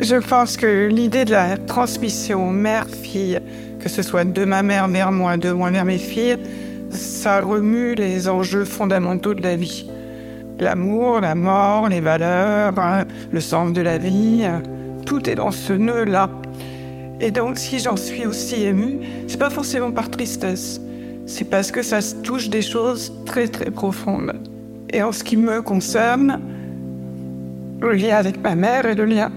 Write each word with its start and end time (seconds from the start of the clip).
Je 0.00 0.14
pense 0.14 0.56
que 0.56 0.86
l'idée 0.86 1.24
de 1.24 1.32
la 1.32 1.56
transmission 1.56 2.52
mère-fille, 2.52 3.40
que 3.80 3.88
ce 3.88 4.02
soit 4.02 4.22
de 4.22 4.44
ma 4.44 4.62
mère 4.62 4.86
vers 4.86 5.10
moi, 5.10 5.36
de 5.36 5.50
moi 5.50 5.72
vers 5.72 5.84
mes 5.84 5.98
filles, 5.98 6.36
ça 6.90 7.40
remue 7.40 7.96
les 7.96 8.28
enjeux 8.28 8.64
fondamentaux 8.64 9.34
de 9.34 9.42
la 9.42 9.56
vie. 9.56 9.90
L'amour, 10.60 11.20
la 11.20 11.34
mort, 11.34 11.88
les 11.88 12.00
valeurs, 12.00 12.78
hein, 12.78 13.06
le 13.32 13.40
sens 13.40 13.72
de 13.72 13.80
la 13.80 13.98
vie, 13.98 14.46
tout 15.04 15.28
est 15.28 15.34
dans 15.34 15.50
ce 15.50 15.72
nœud-là. 15.72 16.30
Et 17.20 17.32
donc, 17.32 17.58
si 17.58 17.80
j'en 17.80 17.96
suis 17.96 18.24
aussi 18.24 18.62
émue, 18.62 19.00
c'est 19.26 19.38
pas 19.38 19.50
forcément 19.50 19.90
par 19.90 20.10
tristesse, 20.10 20.80
c'est 21.26 21.50
parce 21.50 21.72
que 21.72 21.82
ça 21.82 21.98
touche 22.22 22.48
des 22.48 22.62
choses 22.62 23.12
très 23.26 23.48
très 23.48 23.72
profondes. 23.72 24.32
Et 24.92 25.02
en 25.02 25.10
ce 25.10 25.24
qui 25.24 25.36
me 25.36 25.60
concerne, 25.60 26.40
le 27.80 27.92
lien 27.94 28.14
avec 28.14 28.40
ma 28.40 28.54
mère 28.54 28.86
est 28.86 28.94
le 28.94 29.04
lien 29.04 29.32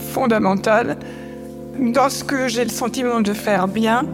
fondamental 0.00 0.96
dans 1.78 2.08
ce 2.08 2.24
que 2.24 2.48
j'ai 2.48 2.64
le 2.64 2.70
sentiment 2.70 3.20
de 3.20 3.32
faire 3.32 3.68
bien 3.68 4.04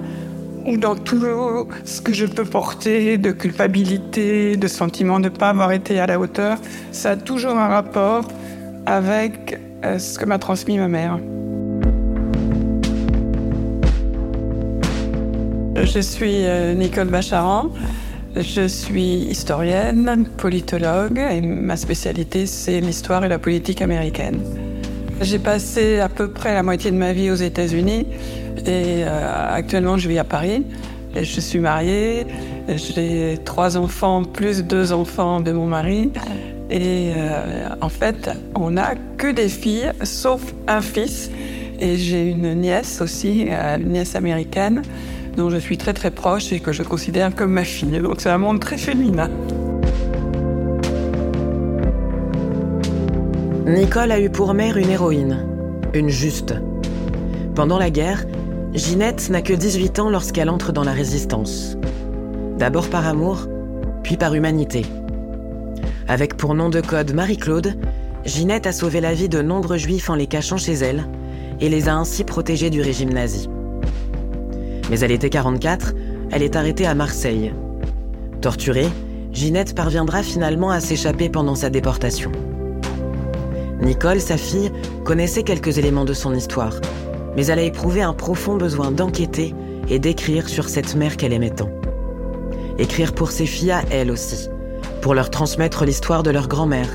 ou 0.66 0.76
dans 0.76 0.96
tout 0.96 1.68
ce 1.84 2.00
que 2.00 2.12
je 2.12 2.26
peux 2.26 2.44
porter 2.44 3.18
de 3.18 3.30
culpabilité, 3.30 4.56
de 4.56 4.66
sentiment 4.66 5.20
de 5.20 5.28
ne 5.28 5.34
pas 5.34 5.50
avoir 5.50 5.72
été 5.72 6.00
à 6.00 6.06
la 6.06 6.18
hauteur. 6.18 6.58
Ça 6.92 7.10
a 7.10 7.16
toujours 7.16 7.56
un 7.56 7.68
rapport 7.68 8.26
avec 8.84 9.60
euh, 9.84 9.98
ce 9.98 10.18
que 10.18 10.24
m'a 10.24 10.38
transmis 10.38 10.78
ma 10.78 10.88
mère. 10.88 11.18
Je 15.76 16.00
suis 16.00 16.44
euh, 16.44 16.74
Nicole 16.74 17.08
Bacharan. 17.08 17.70
Je 18.34 18.66
suis 18.66 19.28
historienne, 19.30 20.26
politologue 20.36 21.18
et 21.18 21.40
ma 21.40 21.76
spécialité 21.76 22.44
c'est 22.44 22.80
l'histoire 22.80 23.24
et 23.24 23.28
la 23.28 23.38
politique 23.38 23.80
américaine. 23.80 24.40
J'ai 25.20 25.38
passé 25.38 25.98
à 25.98 26.08
peu 26.08 26.28
près 26.28 26.52
la 26.52 26.62
moitié 26.62 26.90
de 26.90 26.96
ma 26.96 27.12
vie 27.12 27.30
aux 27.30 27.36
États-Unis 27.36 28.06
et 28.66 29.04
euh, 29.04 29.54
actuellement 29.54 29.96
je 29.96 30.08
vis 30.08 30.18
à 30.18 30.24
Paris. 30.24 30.64
Je 31.14 31.40
suis 31.40 31.58
mariée, 31.58 32.26
j'ai 32.68 33.38
trois 33.44 33.78
enfants 33.78 34.24
plus 34.24 34.62
deux 34.62 34.92
enfants 34.92 35.40
de 35.40 35.52
mon 35.52 35.66
mari. 35.66 36.10
Et 36.70 37.12
euh, 37.16 37.68
en 37.80 37.88
fait, 37.88 38.30
on 38.54 38.72
n'a 38.72 38.94
que 39.16 39.28
des 39.28 39.48
filles, 39.48 39.92
sauf 40.02 40.42
un 40.68 40.82
fils. 40.82 41.30
Et 41.80 41.96
j'ai 41.96 42.28
une 42.28 42.54
nièce 42.54 43.00
aussi, 43.00 43.46
euh, 43.48 43.78
une 43.78 43.92
nièce 43.92 44.14
américaine 44.14 44.82
dont 45.36 45.48
je 45.48 45.56
suis 45.56 45.78
très 45.78 45.92
très 45.92 46.10
proche 46.10 46.52
et 46.52 46.60
que 46.60 46.72
je 46.72 46.82
considère 46.82 47.34
comme 47.34 47.52
ma 47.52 47.64
fille. 47.64 47.98
Donc 48.00 48.20
c'est 48.20 48.30
un 48.30 48.38
monde 48.38 48.60
très 48.60 48.76
féminin. 48.78 49.30
Nicole 53.66 54.12
a 54.12 54.20
eu 54.20 54.30
pour 54.30 54.54
mère 54.54 54.76
une 54.76 54.90
héroïne, 54.90 55.44
une 55.92 56.08
juste. 56.08 56.54
Pendant 57.56 57.80
la 57.80 57.90
guerre, 57.90 58.24
Ginette 58.74 59.28
n'a 59.28 59.42
que 59.42 59.52
18 59.52 59.98
ans 59.98 60.08
lorsqu'elle 60.08 60.50
entre 60.50 60.70
dans 60.70 60.84
la 60.84 60.92
résistance. 60.92 61.76
D'abord 62.58 62.88
par 62.88 63.08
amour, 63.08 63.48
puis 64.04 64.16
par 64.16 64.34
humanité. 64.34 64.86
Avec 66.06 66.36
pour 66.36 66.54
nom 66.54 66.68
de 66.68 66.80
code 66.80 67.12
Marie-Claude, 67.12 67.74
Ginette 68.24 68.68
a 68.68 68.72
sauvé 68.72 69.00
la 69.00 69.14
vie 69.14 69.28
de 69.28 69.42
nombreux 69.42 69.78
juifs 69.78 70.10
en 70.10 70.14
les 70.14 70.28
cachant 70.28 70.58
chez 70.58 70.74
elle 70.74 71.08
et 71.60 71.68
les 71.68 71.88
a 71.88 71.96
ainsi 71.96 72.22
protégés 72.22 72.70
du 72.70 72.80
régime 72.80 73.12
nazi. 73.12 73.48
Mais 74.90 75.00
elle 75.00 75.10
était 75.10 75.28
44, 75.28 75.92
elle 76.30 76.44
est 76.44 76.54
arrêtée 76.54 76.86
à 76.86 76.94
Marseille. 76.94 77.52
Torturée, 78.40 78.90
Ginette 79.32 79.74
parviendra 79.74 80.22
finalement 80.22 80.70
à 80.70 80.78
s'échapper 80.78 81.28
pendant 81.28 81.56
sa 81.56 81.68
déportation. 81.68 82.30
Nicole, 83.80 84.20
sa 84.20 84.36
fille, 84.36 84.72
connaissait 85.04 85.42
quelques 85.42 85.78
éléments 85.78 86.04
de 86.04 86.14
son 86.14 86.34
histoire, 86.34 86.80
mais 87.36 87.46
elle 87.46 87.58
a 87.58 87.62
éprouvé 87.62 88.02
un 88.02 88.12
profond 88.12 88.56
besoin 88.56 88.90
d'enquêter 88.90 89.54
et 89.88 89.98
d'écrire 89.98 90.48
sur 90.48 90.68
cette 90.68 90.94
mère 90.94 91.16
qu'elle 91.16 91.32
aimait 91.32 91.50
tant. 91.50 91.70
Écrire 92.78 93.14
pour 93.14 93.30
ses 93.30 93.46
filles 93.46 93.72
à 93.72 93.82
elle 93.90 94.10
aussi, 94.10 94.48
pour 95.02 95.14
leur 95.14 95.30
transmettre 95.30 95.84
l'histoire 95.84 96.22
de 96.22 96.30
leur 96.30 96.48
grand-mère 96.48 96.88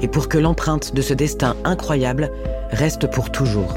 et 0.00 0.08
pour 0.08 0.28
que 0.28 0.38
l'empreinte 0.38 0.94
de 0.94 1.02
ce 1.02 1.14
destin 1.14 1.56
incroyable 1.64 2.30
reste 2.70 3.10
pour 3.10 3.30
toujours. 3.30 3.74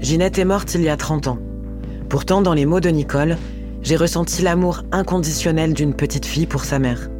Ginette 0.00 0.38
est 0.38 0.44
morte 0.44 0.74
il 0.74 0.82
y 0.82 0.88
a 0.88 0.96
30 0.96 1.26
ans, 1.26 1.38
Pourtant, 2.08 2.40
dans 2.40 2.54
les 2.54 2.66
mots 2.66 2.80
de 2.80 2.88
Nicole, 2.88 3.36
j'ai 3.82 3.96
ressenti 3.96 4.42
l'amour 4.42 4.82
inconditionnel 4.92 5.74
d'une 5.74 5.94
petite 5.94 6.24
fille 6.24 6.46
pour 6.46 6.64
sa 6.64 6.78
mère, 6.78 7.10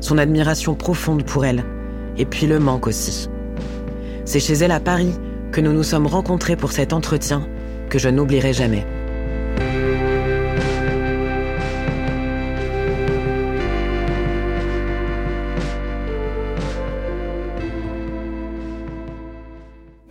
son 0.00 0.18
admiration 0.18 0.74
profonde 0.74 1.24
pour 1.24 1.44
elle, 1.44 1.64
et 2.16 2.24
puis 2.24 2.46
le 2.46 2.60
manque 2.60 2.86
aussi. 2.86 3.28
C'est 4.32 4.38
chez 4.38 4.52
elle 4.52 4.70
à 4.70 4.78
Paris 4.78 5.10
que 5.50 5.60
nous 5.60 5.72
nous 5.72 5.82
sommes 5.82 6.06
rencontrés 6.06 6.54
pour 6.54 6.70
cet 6.70 6.92
entretien 6.92 7.48
que 7.88 7.98
je 7.98 8.08
n'oublierai 8.08 8.52
jamais. 8.52 8.86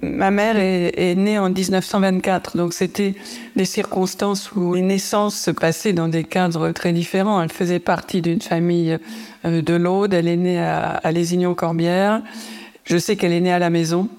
Ma 0.01 0.31
mère 0.31 0.57
est, 0.57 1.15
née 1.15 1.39
en 1.39 1.49
1924, 1.49 2.57
donc 2.57 2.73
c'était 2.73 3.15
des 3.55 3.63
circonstances 3.63 4.51
où 4.51 4.73
les 4.73 4.81
naissances 4.81 5.39
se 5.39 5.51
passaient 5.51 5.93
dans 5.93 6.09
des 6.09 6.25
cadres 6.25 6.71
très 6.71 6.91
différents. 6.91 7.41
Elle 7.41 7.53
faisait 7.53 7.79
partie 7.79 8.21
d'une 8.21 8.41
famille 8.41 8.97
euh, 9.45 9.61
de 9.61 9.73
l'Aude, 9.75 10.13
elle 10.13 10.27
est 10.27 10.35
née 10.35 10.59
à, 10.59 10.89
à 10.89 11.11
Lézignan-Corbière. 11.13 12.21
Je 12.89 12.97
sais 12.97 13.15
qu'elle 13.15 13.33
est 13.33 13.39
née 13.39 13.53
à 13.53 13.59
la 13.59 13.69
maison, 13.69 14.09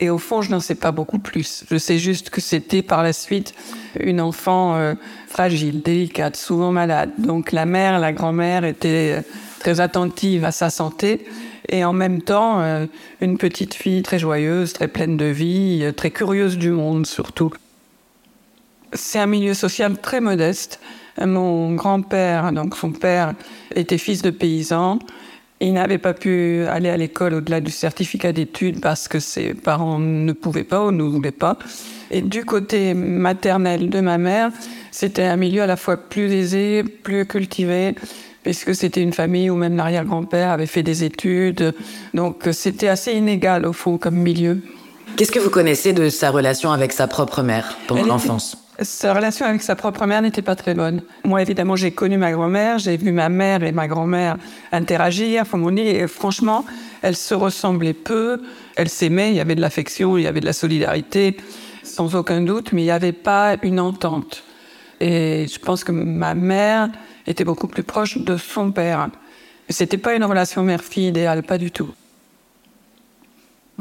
et 0.00 0.08
au 0.10 0.18
fond, 0.18 0.42
je 0.42 0.50
n'en 0.50 0.60
sais 0.60 0.74
pas 0.74 0.92
beaucoup 0.92 1.18
plus. 1.18 1.64
Je 1.70 1.76
sais 1.76 1.98
juste 1.98 2.30
que 2.30 2.40
c'était 2.40 2.82
par 2.82 3.02
la 3.02 3.12
suite 3.12 3.54
une 3.98 4.20
enfant 4.20 4.74
euh, 4.76 4.94
fragile, 5.26 5.82
délicate, 5.82 6.36
souvent 6.36 6.72
malade. 6.72 7.10
Donc 7.18 7.52
la 7.52 7.66
mère, 7.66 7.98
la 7.98 8.12
grand-mère 8.12 8.64
étaient 8.64 9.16
euh, 9.18 9.22
très 9.58 9.80
attentives 9.80 10.44
à 10.44 10.52
sa 10.52 10.70
santé 10.70 11.26
et 11.68 11.84
en 11.84 11.92
même 11.92 12.22
temps 12.22 12.60
euh, 12.60 12.86
une 13.20 13.36
petite 13.36 13.74
fille 13.74 14.02
très 14.02 14.18
joyeuse, 14.18 14.72
très 14.72 14.88
pleine 14.88 15.18
de 15.18 15.26
vie, 15.26 15.90
très 15.96 16.10
curieuse 16.10 16.56
du 16.56 16.70
monde 16.70 17.06
surtout. 17.06 17.52
C'est 18.94 19.18
un 19.18 19.26
milieu 19.26 19.54
social 19.54 19.98
très 19.98 20.20
modeste. 20.20 20.80
Mon 21.20 21.74
grand-père, 21.74 22.52
donc 22.52 22.76
son 22.76 22.92
père, 22.92 23.34
était 23.74 23.98
fils 23.98 24.22
de 24.22 24.30
paysan. 24.30 24.98
Il 25.62 25.74
n'avait 25.74 25.98
pas 25.98 26.14
pu 26.14 26.64
aller 26.68 26.88
à 26.88 26.96
l'école 26.96 27.34
au-delà 27.34 27.60
du 27.60 27.70
certificat 27.70 28.32
d'études 28.32 28.80
parce 28.80 29.08
que 29.08 29.20
ses 29.20 29.52
parents 29.52 29.98
ne 29.98 30.32
pouvaient 30.32 30.64
pas 30.64 30.86
ou 30.86 30.90
ne 30.90 31.02
voulaient 31.02 31.32
pas. 31.32 31.58
Et 32.10 32.22
du 32.22 32.46
côté 32.46 32.94
maternel 32.94 33.90
de 33.90 34.00
ma 34.00 34.16
mère, 34.16 34.50
c'était 34.90 35.24
un 35.24 35.36
milieu 35.36 35.60
à 35.60 35.66
la 35.66 35.76
fois 35.76 35.98
plus 35.98 36.32
aisé, 36.32 36.82
plus 36.82 37.26
cultivé, 37.26 37.94
puisque 38.42 38.74
c'était 38.74 39.02
une 39.02 39.12
famille 39.12 39.50
où 39.50 39.54
même 39.54 39.76
l'arrière-grand-père 39.76 40.50
avait 40.50 40.64
fait 40.64 40.82
des 40.82 41.04
études. 41.04 41.74
Donc 42.14 42.48
c'était 42.52 42.88
assez 42.88 43.12
inégal 43.12 43.66
au 43.66 43.74
fond 43.74 43.98
comme 43.98 44.16
milieu. 44.16 44.62
Qu'est-ce 45.16 45.32
que 45.32 45.40
vous 45.40 45.50
connaissez 45.50 45.92
de 45.92 46.08
sa 46.08 46.30
relation 46.30 46.72
avec 46.72 46.92
sa 46.92 47.06
propre 47.06 47.42
mère 47.42 47.76
pendant 47.86 48.06
l'enfance? 48.06 48.59
Sa 48.82 49.12
relation 49.12 49.44
avec 49.44 49.60
sa 49.60 49.76
propre 49.76 50.06
mère 50.06 50.22
n'était 50.22 50.40
pas 50.40 50.56
très 50.56 50.72
bonne. 50.72 51.02
Moi, 51.24 51.42
évidemment, 51.42 51.76
j'ai 51.76 51.90
connu 51.90 52.16
ma 52.16 52.32
grand-mère, 52.32 52.78
j'ai 52.78 52.96
vu 52.96 53.12
ma 53.12 53.28
mère 53.28 53.62
et 53.62 53.72
ma 53.72 53.86
grand-mère 53.86 54.38
interagir. 54.72 55.44
et 55.76 56.06
franchement, 56.06 56.64
elles 57.02 57.16
se 57.16 57.34
ressemblaient 57.34 57.92
peu. 57.92 58.40
Elles 58.76 58.88
s'aimaient, 58.88 59.32
il 59.32 59.36
y 59.36 59.40
avait 59.40 59.54
de 59.54 59.60
l'affection, 59.60 60.16
il 60.16 60.24
y 60.24 60.26
avait 60.26 60.40
de 60.40 60.46
la 60.46 60.54
solidarité, 60.54 61.36
sans 61.82 62.14
aucun 62.14 62.40
doute, 62.40 62.72
mais 62.72 62.80
il 62.80 62.86
n'y 62.86 62.90
avait 62.90 63.12
pas 63.12 63.56
une 63.62 63.80
entente. 63.80 64.44
Et 64.98 65.46
je 65.46 65.58
pense 65.58 65.84
que 65.84 65.92
ma 65.92 66.34
mère 66.34 66.88
était 67.26 67.44
beaucoup 67.44 67.68
plus 67.68 67.82
proche 67.82 68.16
de 68.16 68.38
son 68.38 68.72
père. 68.72 69.08
C'était 69.68 69.98
pas 69.98 70.14
une 70.14 70.24
relation 70.24 70.62
mère-fille 70.62 71.08
idéale, 71.08 71.42
pas 71.42 71.58
du 71.58 71.70
tout. 71.70 71.90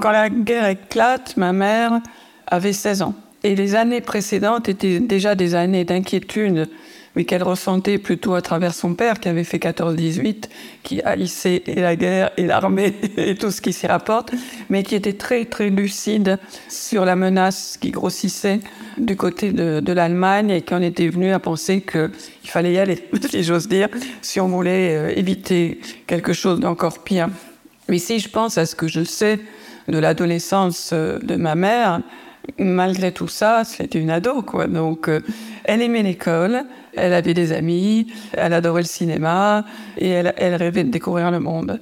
Quand 0.01 0.11
la 0.11 0.29
guerre 0.29 0.67
éclate, 0.67 1.37
ma 1.37 1.53
mère 1.53 2.01
avait 2.47 2.73
16 2.73 3.01
ans. 3.01 3.15
Et 3.43 3.55
les 3.55 3.75
années 3.75 4.01
précédentes 4.01 4.69
étaient 4.69 4.99
déjà 4.99 5.35
des 5.35 5.55
années 5.55 5.85
d'inquiétude 5.85 6.67
mais 7.15 7.25
qu'elle 7.25 7.43
ressentait 7.43 7.97
plutôt 7.97 8.33
à 8.33 8.41
travers 8.41 8.73
son 8.73 8.93
père, 8.93 9.19
qui 9.19 9.29
avait 9.29 9.43
fait 9.43 9.57
14-18, 9.57 10.45
qui 10.83 11.01
haïssait 11.01 11.63
et 11.65 11.75
la 11.75 11.95
guerre 11.95 12.31
et 12.37 12.45
l'armée 12.45 12.93
et 13.17 13.35
tout 13.35 13.51
ce 13.51 13.61
qui 13.61 13.73
s'y 13.73 13.87
rapporte, 13.87 14.31
mais 14.69 14.83
qui 14.83 14.95
était 14.95 15.13
très, 15.13 15.45
très 15.45 15.69
lucide 15.69 16.37
sur 16.69 17.05
la 17.05 17.15
menace 17.15 17.77
qui 17.79 17.91
grossissait 17.91 18.59
du 18.97 19.15
côté 19.15 19.51
de, 19.51 19.91
l'Allemagne 19.91 20.51
et 20.51 20.61
qui 20.61 20.73
en 20.73 20.81
était 20.81 21.09
venu 21.09 21.31
à 21.31 21.39
penser 21.39 21.81
qu'il 21.81 22.09
fallait 22.49 22.73
y 22.73 22.77
aller, 22.77 23.03
si 23.29 23.43
j'ose 23.43 23.67
dire, 23.67 23.89
si 24.21 24.39
on 24.39 24.47
voulait 24.47 24.95
euh, 24.95 25.13
éviter 25.15 25.81
quelque 26.05 26.31
chose 26.31 26.59
d'encore 26.59 26.99
pire. 27.03 27.27
Mais 27.87 27.97
si 27.97 28.19
je 28.19 28.29
pense 28.29 28.57
à 28.57 28.65
ce 28.65 28.75
que 28.75 28.87
je 28.87 29.03
sais 29.03 29.39
de 29.87 29.97
l'adolescence 29.97 30.91
euh, 30.93 31.17
de 31.19 31.35
ma 31.35 31.55
mère, 31.55 32.01
malgré 32.57 33.11
tout 33.11 33.27
ça, 33.27 33.63
c'était 33.63 33.99
une 33.99 34.09
ado, 34.09 34.41
quoi. 34.41 34.67
Donc, 34.67 35.07
euh, 35.07 35.21
elle 35.63 35.81
aimait 35.81 36.03
l'école, 36.03 36.63
elle 36.95 37.13
avait 37.13 37.33
des 37.33 37.51
amis, 37.51 38.07
elle 38.33 38.53
adorait 38.53 38.81
le 38.81 38.87
cinéma 38.87 39.65
et 39.97 40.09
elle, 40.09 40.55
rêvait 40.55 40.83
de 40.83 40.91
découvrir 40.91 41.31
le 41.31 41.39
monde. 41.39 41.79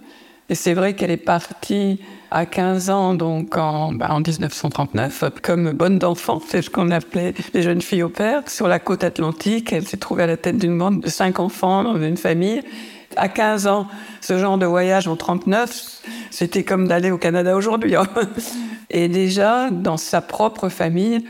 Et 0.50 0.56
c'est 0.56 0.74
vrai 0.74 0.94
qu'elle 0.94 1.12
est 1.12 1.18
partie 1.18 2.00
à 2.32 2.46
15 2.46 2.90
ans, 2.90 3.14
donc 3.14 3.58
en, 3.58 3.92
bah, 3.92 4.08
en 4.10 4.20
1939, 4.20 5.26
comme 5.42 5.72
bonne 5.72 6.00
d'enfant, 6.00 6.42
c'est 6.46 6.62
ce 6.62 6.70
qu'on 6.70 6.90
appelait 6.92 7.34
les 7.54 7.62
jeunes 7.62 7.82
filles 7.82 8.04
au 8.04 8.10
père, 8.10 8.44
sur 8.50 8.68
la 8.68 8.80
côte 8.80 9.04
atlantique. 9.04 9.74
Elle 9.74 9.86
s'est 9.86 9.98
trouvée 9.98 10.24
à 10.24 10.28
la 10.28 10.38
tête 10.38 10.58
d'une 10.58 10.78
bande 10.78 11.02
de 11.02 11.10
cinq 11.10 11.40
enfants 11.40 11.84
dans 11.84 12.02
une 12.02 12.18
famille. 12.18 12.62
À 13.16 13.30
15 13.30 13.68
ans, 13.68 13.88
ce 14.22 14.38
genre 14.38 14.58
de 14.58 14.66
voyage 14.66 15.08
en 15.08 15.16
39, 15.16 16.02
c'était 16.30 16.64
comme 16.64 16.88
d'aller 16.88 17.12
au 17.12 17.18
Canada 17.18 17.56
aujourd'hui. 17.56 17.96
Hein. 17.96 18.08
Et 18.90 19.08
déjà, 19.08 19.70
dans 19.70 19.98
sa 19.98 20.22
propre 20.22 20.70
famille, 20.70 21.26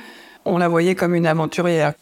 on 0.46 0.58
la 0.58 0.68
voyait 0.68 0.96
comme 0.96 1.16
une 1.16 1.28
aventurière 1.28 1.94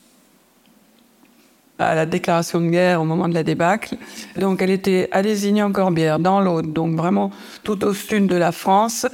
à 1.80 1.96
la 1.96 2.06
déclaration 2.06 2.62
de 2.62 2.70
guerre 2.70 3.02
au 3.02 3.06
moment 3.06 3.28
de 3.28 3.34
la 3.34 3.44
débâcle. 3.44 3.98
Donc 4.38 4.62
elle 4.62 4.70
était 4.70 5.10
à 5.12 5.22
Lézignan-Corbière, 5.22 6.20
dans 6.20 6.40
l'Aude, 6.40 6.72
donc 6.72 6.96
vraiment 6.96 7.32
tout 7.64 7.84
au 7.84 7.94
sud 7.94 8.28
de 8.28 8.36
la 8.36 8.52
France, 8.52 9.06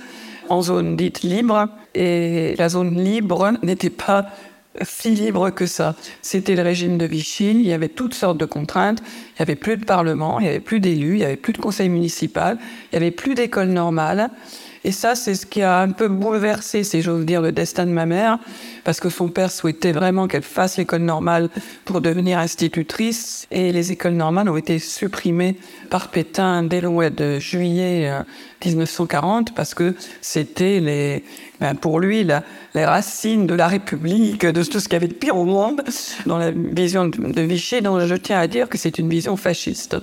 en 0.50 0.62
zone 0.62 0.96
dite 0.96 1.24
libre. 1.24 1.70
Et 1.96 2.56
la 2.58 2.70
zone 2.70 3.04
libre 3.04 3.54
n'était 3.64 3.90
pas 3.90 4.28
si 4.82 5.10
libre 5.12 5.50
que 5.50 5.66
ça. 5.66 5.96
C'était 6.22 6.56
le 6.56 6.62
régime 6.62 6.98
de 6.98 7.06
Vichy, 7.06 7.52
il 7.52 7.68
y 7.68 7.74
avait 7.74 7.90
toutes 7.90 8.14
sortes 8.14 8.38
de 8.38 8.46
contraintes, 8.46 9.00
il 9.02 9.40
n'y 9.40 9.44
avait 9.44 9.56
plus 9.56 9.78
de 9.78 9.84
parlement, 9.84 10.40
il 10.40 10.44
n'y 10.44 10.50
avait 10.50 10.60
plus 10.60 10.80
d'élus, 10.80 11.16
il 11.16 11.20
n'y 11.20 11.26
avait 11.26 11.36
plus 11.36 11.54
de 11.54 11.58
conseil 11.58 11.90
municipal, 11.90 12.58
il 12.62 13.00
n'y 13.00 13.04
avait 13.04 13.12
plus 13.12 13.34
d'école 13.34 13.68
normale. 13.70 14.30
Et 14.84 14.92
ça, 14.92 15.14
c'est 15.14 15.36
ce 15.36 15.46
qui 15.46 15.62
a 15.62 15.80
un 15.80 15.90
peu 15.90 16.08
bouleversé, 16.08 16.84
si 16.84 17.02
j'ose 17.02 17.24
dire, 17.26 17.42
le 17.42 17.52
destin 17.52 17.86
de 17.86 17.92
ma 17.92 18.08
mère, 18.08 18.40
parce 18.84 19.00
que 19.00 19.10
son 19.10 19.28
père 19.28 19.52
souhaitait 19.52 19.92
vraiment 19.92 20.28
qu'elle 20.28 20.42
fasse 20.42 20.78
l'école 20.78 21.04
normale 21.04 21.50
pour 21.86 22.02
devenir 22.02 22.40
institutrice, 22.40 23.48
et 23.52 23.72
les 23.72 23.92
écoles 23.92 24.14
normales 24.14 24.50
ont 24.50 24.58
été 24.58 24.80
supprimées 24.80 25.56
par 25.92 26.10
Pétain 26.10 26.64
dès 26.64 26.82
le 26.82 26.90
mois 26.90 27.12
de 27.12 27.38
juillet 27.38 28.12
1940, 28.66 29.50
euh, 29.50 29.54
parce 29.56 29.76
que 29.76 29.94
c'était 30.20 30.80
les, 30.80 31.24
ben 31.60 31.76
pour 31.76 32.00
lui, 32.00 32.24
les 32.74 32.86
racines 32.86 33.46
de 33.46 33.54
la 33.54 33.68
République, 33.68 34.46
de 34.46 34.64
tout 34.64 34.80
ce 34.80 34.86
qu'il 34.86 34.94
y 34.94 34.96
avait 34.96 35.08
de 35.08 35.14
pire 35.14 35.38
au 35.38 35.46
monde, 35.46 35.84
dans 36.26 36.40
la 36.40 36.50
vision 36.50 37.08
de 37.08 37.42
Vichy, 37.42 37.84
dont 37.84 38.00
je 38.00 38.16
tiens 38.16 38.40
à 38.40 38.48
dire 38.48 38.68
que 38.68 38.80
c'est 38.80 38.98
une 38.98 39.10
vision 39.10 39.38
fasciste. 39.38 39.96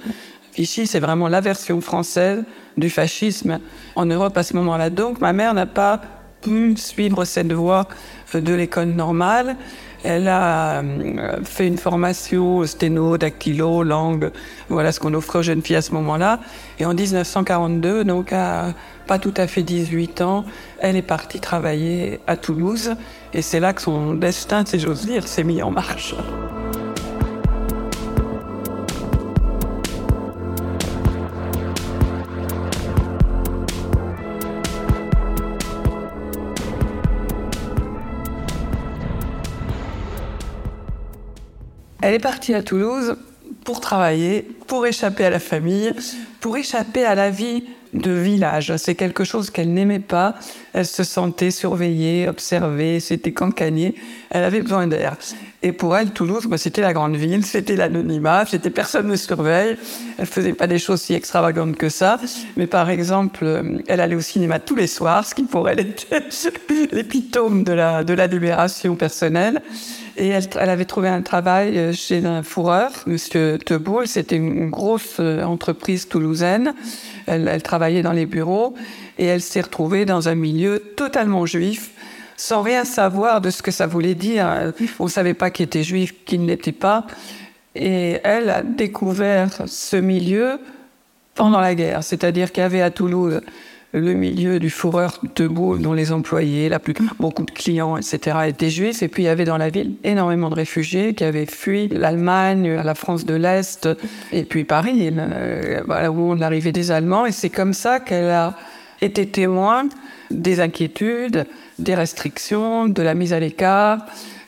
Vichy, 0.59 0.89
c'est 0.89 0.99
vraiment 0.99 1.29
la 1.29 1.41
version 1.41 1.81
française 1.81 2.43
du 2.77 2.91
fascisme 2.91 3.61
en 3.95 4.07
Europe 4.07 4.37
à 4.37 4.43
ce 4.43 4.57
moment-là. 4.57 4.91
Donc, 4.91 5.21
ma 5.21 5.33
mère 5.33 5.55
n'a 5.55 5.67
pas 5.67 6.01
pu 6.43 6.77
suivre 6.77 7.25
cette 7.25 7.53
voie 7.53 7.87
de 8.35 8.55
l'école 8.55 8.89
normale. 8.89 9.57
Elle 10.03 10.27
a 10.27 10.81
euh, 10.81 11.45
fait 11.45 11.67
une 11.67 11.79
formation 11.79 12.65
sténo, 12.65 13.19
dactylo, 13.19 13.85
langue, 13.85 14.31
voilà 14.69 14.91
ce 14.91 14.99
qu'on 14.99 15.15
offre 15.15 15.39
aux 15.39 15.43
jeunes 15.43 15.63
filles 15.63 15.77
à 15.77 15.83
ce 15.83 15.93
moment-là. 15.93 16.41
Et 16.81 16.85
en 16.85 16.95
1942, 16.95 18.05
donc 18.05 18.33
à 18.33 18.75
pas 19.07 19.19
tout 19.19 19.35
à 19.37 19.47
fait 19.47 19.63
18 19.63 20.21
ans, 20.23 20.45
elle 20.81 20.97
est 20.97 21.03
partie 21.03 21.41
travailler 21.41 22.21
à 22.27 22.37
Toulouse. 22.37 22.95
Et 23.33 23.43
c'est 23.43 23.61
là 23.61 23.73
que 23.73 23.83
son 23.83 24.15
destin, 24.15 24.65
si 24.67 24.79
j'ose 24.81 25.07
dire, 25.07 25.27
s'est 25.27 25.45
mis 25.45 25.63
en 25.63 25.71
marche. 25.71 26.15
Elle 42.09 42.15
est 42.15 42.21
partie 42.21 42.55
à 42.55 42.63
Toulouse 42.63 43.17
pour 43.65 43.81
travailler, 43.81 44.41
pour 44.67 44.87
échapper 44.87 45.27
à 45.27 45.29
la 45.29 45.39
famille, 45.39 45.93
pour 46.41 46.57
échapper 46.57 47.05
à 47.05 47.15
la 47.15 47.29
vie 47.29 47.65
de 47.93 48.11
village. 48.11 48.75
C'est 48.79 48.95
quelque 48.95 49.25
chose 49.25 49.51
qu'elle 49.51 49.75
n'aimait 49.75 49.99
pas. 49.99 50.35
Elle 50.73 50.87
se 50.87 51.05
sentait 51.05 51.51
surveillée, 51.51 52.27
observée, 52.27 52.99
c'était 53.01 53.33
cancanier. 53.33 53.95
Elle 54.31 54.45
avait 54.45 54.63
besoin 54.63 54.87
d'air. 54.87 55.19
Et 55.63 55.73
pour 55.73 55.95
elle, 55.99 56.13
Toulouse, 56.13 56.47
bah, 56.47 56.57
c'était 56.57 56.81
la 56.81 56.95
grande 56.95 57.17
ville, 57.17 57.45
c'était 57.45 57.77
l'anonymat, 57.77 58.47
c'était 58.47 58.71
personne 58.71 59.09
ne 59.09 59.17
surveille. 59.17 59.77
Elle 60.17 60.25
faisait 60.25 60.55
pas 60.55 60.67
des 60.67 60.79
choses 60.79 61.03
si 61.03 61.13
extravagantes 61.13 61.77
que 61.77 61.91
ça. 61.91 62.19
Mais 62.57 62.67
par 62.67 62.89
exemple, 62.89 63.45
euh, 63.45 63.83
elle 63.87 64.01
allait 64.01 64.17
au 64.17 64.23
cinéma 64.23 64.61
tous 64.61 64.77
les 64.77 64.87
soirs, 64.87 65.27
ce 65.27 65.35
qui 65.35 65.43
pour 65.43 65.69
elle 65.69 65.81
était 65.81 66.23
l'épitome 66.91 67.65
de 67.65 67.73
la, 67.73 68.03
de 68.03 68.15
la 68.15 68.29
libération 68.29 68.95
personnelle. 68.95 69.61
Et 70.21 70.29
elle, 70.31 70.69
avait 70.69 70.85
trouvé 70.85 71.09
un 71.09 71.23
travail 71.23 71.79
euh, 71.79 71.93
chez 71.93 72.27
un 72.27 72.43
fourreur, 72.43 72.91
Monsieur 73.07 73.57
Teboul. 73.57 74.09
C'était 74.09 74.35
une 74.35 74.69
grosse 74.69 75.21
euh, 75.21 75.45
entreprise 75.45 76.09
toulousaine. 76.09 76.75
Elle, 77.27 77.47
elle 77.47 77.63
travaillait 77.63 78.03
dans 78.03 78.13
les 78.13 78.27
bureaux 78.27 78.75
et 79.19 79.27
elle 79.27 79.41
s'est 79.41 79.61
retrouvée 79.61 80.07
dans 80.07 80.29
un 80.29 80.35
milieu 80.35 80.81
totalement 80.97 81.47
juif, 81.47 81.93
sans 82.37 82.63
rien 82.63 82.85
savoir 82.85 83.41
de 83.41 83.51
ce 83.51 83.63
que 83.63 83.71
ça 83.71 83.87
voulait 83.87 84.17
dire. 84.17 84.73
On 84.99 85.05
ne 85.05 85.09
savait 85.09 85.35
pas 85.35 85.51
qui 85.51 85.63
était 85.63 85.85
juif, 85.85 86.13
qui 86.25 86.37
ne 86.41 86.49
l'était 86.49 86.73
pas. 86.73 87.07
Et 87.77 88.19
elle 88.25 88.51
a 88.51 88.63
découvert 88.63 89.51
ce 89.67 89.97
milieu 89.97 90.59
pendant 91.37 91.61
la 91.61 91.77
guerre. 91.77 92.03
C'est-à-dire 92.03 92.51
qu'il 92.51 92.63
y 92.63 92.67
avait 92.67 92.83
à 92.83 92.91
Toulouse 92.91 93.41
le 93.93 94.13
milieu 94.13 94.59
du 94.61 94.69
fourreur 94.69 95.19
debout 95.35 95.79
dont 95.79 95.95
les 95.95 96.13
employés, 96.13 96.71
beaucoup 97.19 97.45
de 97.45 97.51
clients, 97.51 97.97
etc., 97.97 98.39
étaient 98.47 98.71
juifs. 98.71 99.03
Et 99.03 99.09
puis 99.09 99.23
il 99.23 99.27
y 99.27 99.31
avait 99.31 99.45
dans 99.45 99.57
la 99.57 99.71
ville 99.71 99.95
énormément 100.05 100.51
de 100.51 100.55
réfugiés 100.55 101.15
qui 101.15 101.25
avaient 101.25 101.47
fui 101.47 101.89
l'Allemagne, 101.89 102.81
la 102.85 102.95
France 102.95 103.25
de 103.25 103.35
l'Est, 103.35 103.89
et 104.33 104.45
puis 104.45 104.65
Paris, 104.65 105.11
euh, 105.17 106.09
où 106.09 106.33
on 106.33 106.41
arrivait 106.41 106.73
des 106.73 106.91
Allemands. 106.91 107.25
Et 107.25 107.33
c'est 107.33 107.51
comme 107.51 107.73
ça 107.73 108.01
qu'elle 108.01 108.31
a 108.31 108.55
été 109.01 109.27
témoin 109.27 109.89
des 110.31 110.61
inquiétudes, 110.61 111.47
des 111.79 111.95
restrictions, 111.95 112.89
de 112.89 113.03
la 113.03 113.15
mise 113.15 113.33
à 113.33 113.41
l'écart, 113.41 114.05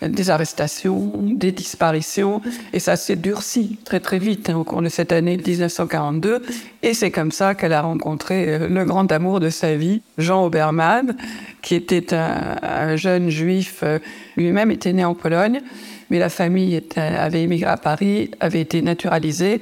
des 0.09 0.31
arrestations, 0.31 1.13
des 1.23 1.53
disparitions, 1.53 2.41
et 2.73 2.79
ça 2.79 2.97
s'est 2.97 3.17
durci 3.17 3.79
très 3.85 4.01
très 4.01 4.19
vite 4.19 4.49
hein, 4.49 4.57
au 4.57 4.65
cours 4.65 4.81
de 4.81 4.89
cette 4.89 5.13
année 5.13 5.37
1942, 5.37 6.43
et 6.83 6.95
c'est 6.95 7.11
comme 7.11 7.33
ça 7.33 7.55
qu'elle 7.55 7.75
a 7.75 7.83
rencontré 7.83 8.49
euh, 8.49 8.69
le 8.69 8.85
grand 8.85 9.11
amour 9.13 9.41
de 9.41 9.51
sa 9.51 9.77
vie, 9.77 10.01
Jean 10.17 10.47
Obermann, 10.47 11.17
qui 11.61 11.75
était 11.75 12.15
un, 12.15 12.97
jeune 12.97 13.29
juif, 13.29 13.81
euh, 13.83 13.99
lui-même 14.37 14.71
était 14.71 14.93
né 14.93 15.05
en 15.05 15.15
Pologne, 15.15 15.61
mais 16.09 16.19
la 16.19 16.31
famille 16.31 16.83
avait 16.97 17.43
émigré 17.43 17.71
à 17.71 17.77
Paris, 17.77 18.31
avait 18.41 18.61
été 18.61 18.81
naturalisée, 18.81 19.61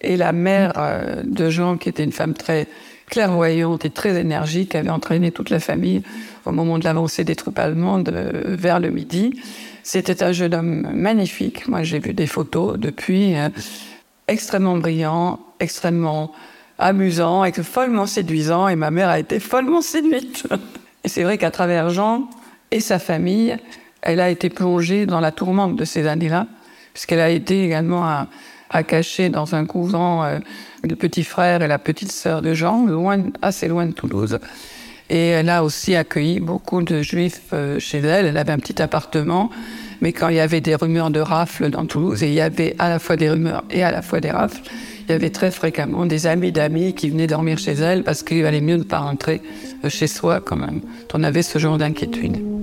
et 0.00 0.16
la 0.16 0.32
mère 0.32 0.72
euh, 0.78 1.22
de 1.24 1.50
Jean, 1.50 1.76
qui 1.76 1.90
était 1.90 2.04
une 2.04 2.12
femme 2.12 2.34
très 2.34 2.66
clairvoyante 3.10 3.84
et 3.84 3.90
très 3.90 4.18
énergique, 4.18 4.74
avait 4.74 4.88
entraîné 4.88 5.30
toute 5.30 5.50
la 5.50 5.60
famille 5.60 6.02
au 6.46 6.52
moment 6.52 6.78
de 6.78 6.84
l'avancée 6.84 7.22
des 7.22 7.36
troupes 7.36 7.58
allemandes 7.58 8.08
vers 8.46 8.80
le 8.80 8.90
midi. 8.90 9.34
C'était 9.84 10.22
un 10.22 10.32
jeune 10.32 10.54
homme 10.54 10.88
magnifique. 10.94 11.68
Moi, 11.68 11.82
j'ai 11.82 11.98
vu 11.98 12.14
des 12.14 12.26
photos 12.26 12.78
depuis, 12.78 13.36
euh, 13.36 13.50
extrêmement 14.26 14.78
brillant, 14.78 15.38
extrêmement 15.60 16.32
amusant, 16.78 17.44
follement 17.62 18.06
séduisant. 18.06 18.66
Et 18.66 18.76
ma 18.76 18.90
mère 18.90 19.10
a 19.10 19.18
été 19.18 19.38
follement 19.38 19.82
séduite. 19.82 20.46
Et 21.04 21.08
c'est 21.08 21.22
vrai 21.22 21.36
qu'à 21.36 21.50
travers 21.50 21.90
Jean 21.90 22.30
et 22.70 22.80
sa 22.80 22.98
famille, 22.98 23.58
elle 24.00 24.20
a 24.20 24.30
été 24.30 24.48
plongée 24.48 25.04
dans 25.04 25.20
la 25.20 25.32
tourmente 25.32 25.76
de 25.76 25.84
ces 25.84 26.06
années-là, 26.06 26.46
puisqu'elle 26.94 27.20
a 27.20 27.28
été 27.28 27.62
également 27.62 28.06
à, 28.06 28.28
à 28.70 28.84
cacher 28.84 29.28
dans 29.28 29.54
un 29.54 29.66
couvent 29.66 30.24
euh, 30.24 30.38
le 30.82 30.96
petit 30.96 31.24
frère 31.24 31.60
et 31.60 31.68
la 31.68 31.78
petite 31.78 32.10
sœur 32.10 32.40
de 32.40 32.54
Jean, 32.54 32.86
loin, 32.86 33.22
assez 33.42 33.68
loin 33.68 33.84
de 33.84 33.92
Toulouse. 33.92 34.38
Et 35.10 35.28
elle 35.28 35.50
a 35.50 35.62
aussi 35.64 35.94
accueilli 35.94 36.40
beaucoup 36.40 36.82
de 36.82 37.02
juifs 37.02 37.42
euh, 37.52 37.78
chez 37.78 37.98
elle. 37.98 38.26
Elle 38.26 38.36
avait 38.36 38.52
un 38.52 38.58
petit 38.58 38.80
appartement. 38.80 39.50
Mais 40.00 40.12
quand 40.12 40.28
il 40.28 40.36
y 40.36 40.40
avait 40.40 40.60
des 40.60 40.74
rumeurs 40.74 41.10
de 41.10 41.20
rafles 41.20 41.70
dans 41.70 41.86
Toulouse, 41.86 42.22
et 42.22 42.28
il 42.28 42.34
y 42.34 42.40
avait 42.40 42.74
à 42.78 42.88
la 42.88 42.98
fois 42.98 43.16
des 43.16 43.30
rumeurs 43.30 43.64
et 43.70 43.82
à 43.82 43.90
la 43.90 44.02
fois 44.02 44.20
des 44.20 44.30
rafles, 44.30 44.62
il 45.06 45.12
y 45.12 45.14
avait 45.14 45.30
très 45.30 45.50
fréquemment 45.50 46.06
des 46.06 46.26
amis 46.26 46.52
d'amis 46.52 46.94
qui 46.94 47.10
venaient 47.10 47.26
dormir 47.26 47.58
chez 47.58 47.72
elle 47.72 48.02
parce 48.02 48.22
qu'il 48.22 48.42
valait 48.42 48.60
mieux 48.60 48.76
ne 48.76 48.82
pas 48.82 48.98
rentrer 48.98 49.42
euh, 49.84 49.88
chez 49.88 50.06
soi 50.06 50.40
quand 50.40 50.56
même. 50.56 50.80
On 51.12 51.22
avait 51.22 51.42
ce 51.42 51.58
genre 51.58 51.78
d'inquiétude. 51.78 52.53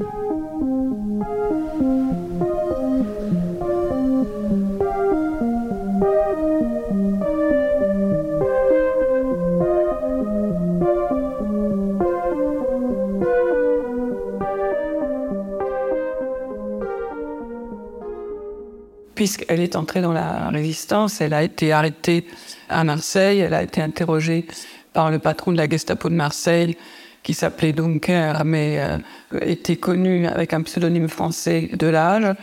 Puisqu'elle 19.21 19.59
est 19.59 19.75
entrée 19.75 20.01
dans 20.01 20.13
la 20.13 20.49
résistance, 20.49 21.21
elle 21.21 21.35
a 21.35 21.43
été 21.43 21.71
arrêtée 21.71 22.25
à 22.69 22.83
Marseille, 22.83 23.37
elle 23.37 23.53
a 23.53 23.61
été 23.61 23.79
interrogée 23.79 24.47
par 24.93 25.11
le 25.11 25.19
patron 25.19 25.51
de 25.51 25.57
la 25.57 25.69
Gestapo 25.69 26.09
de 26.09 26.15
Marseille, 26.15 26.75
qui 27.21 27.35
s'appelait 27.35 27.71
Dunker, 27.71 28.43
mais 28.45 28.79
euh, 28.79 28.97
était 29.41 29.75
connu 29.75 30.25
avec 30.25 30.53
un 30.53 30.63
pseudonyme 30.63 31.07
français 31.07 31.69
de 31.71 31.85
l'âge, 31.85 32.35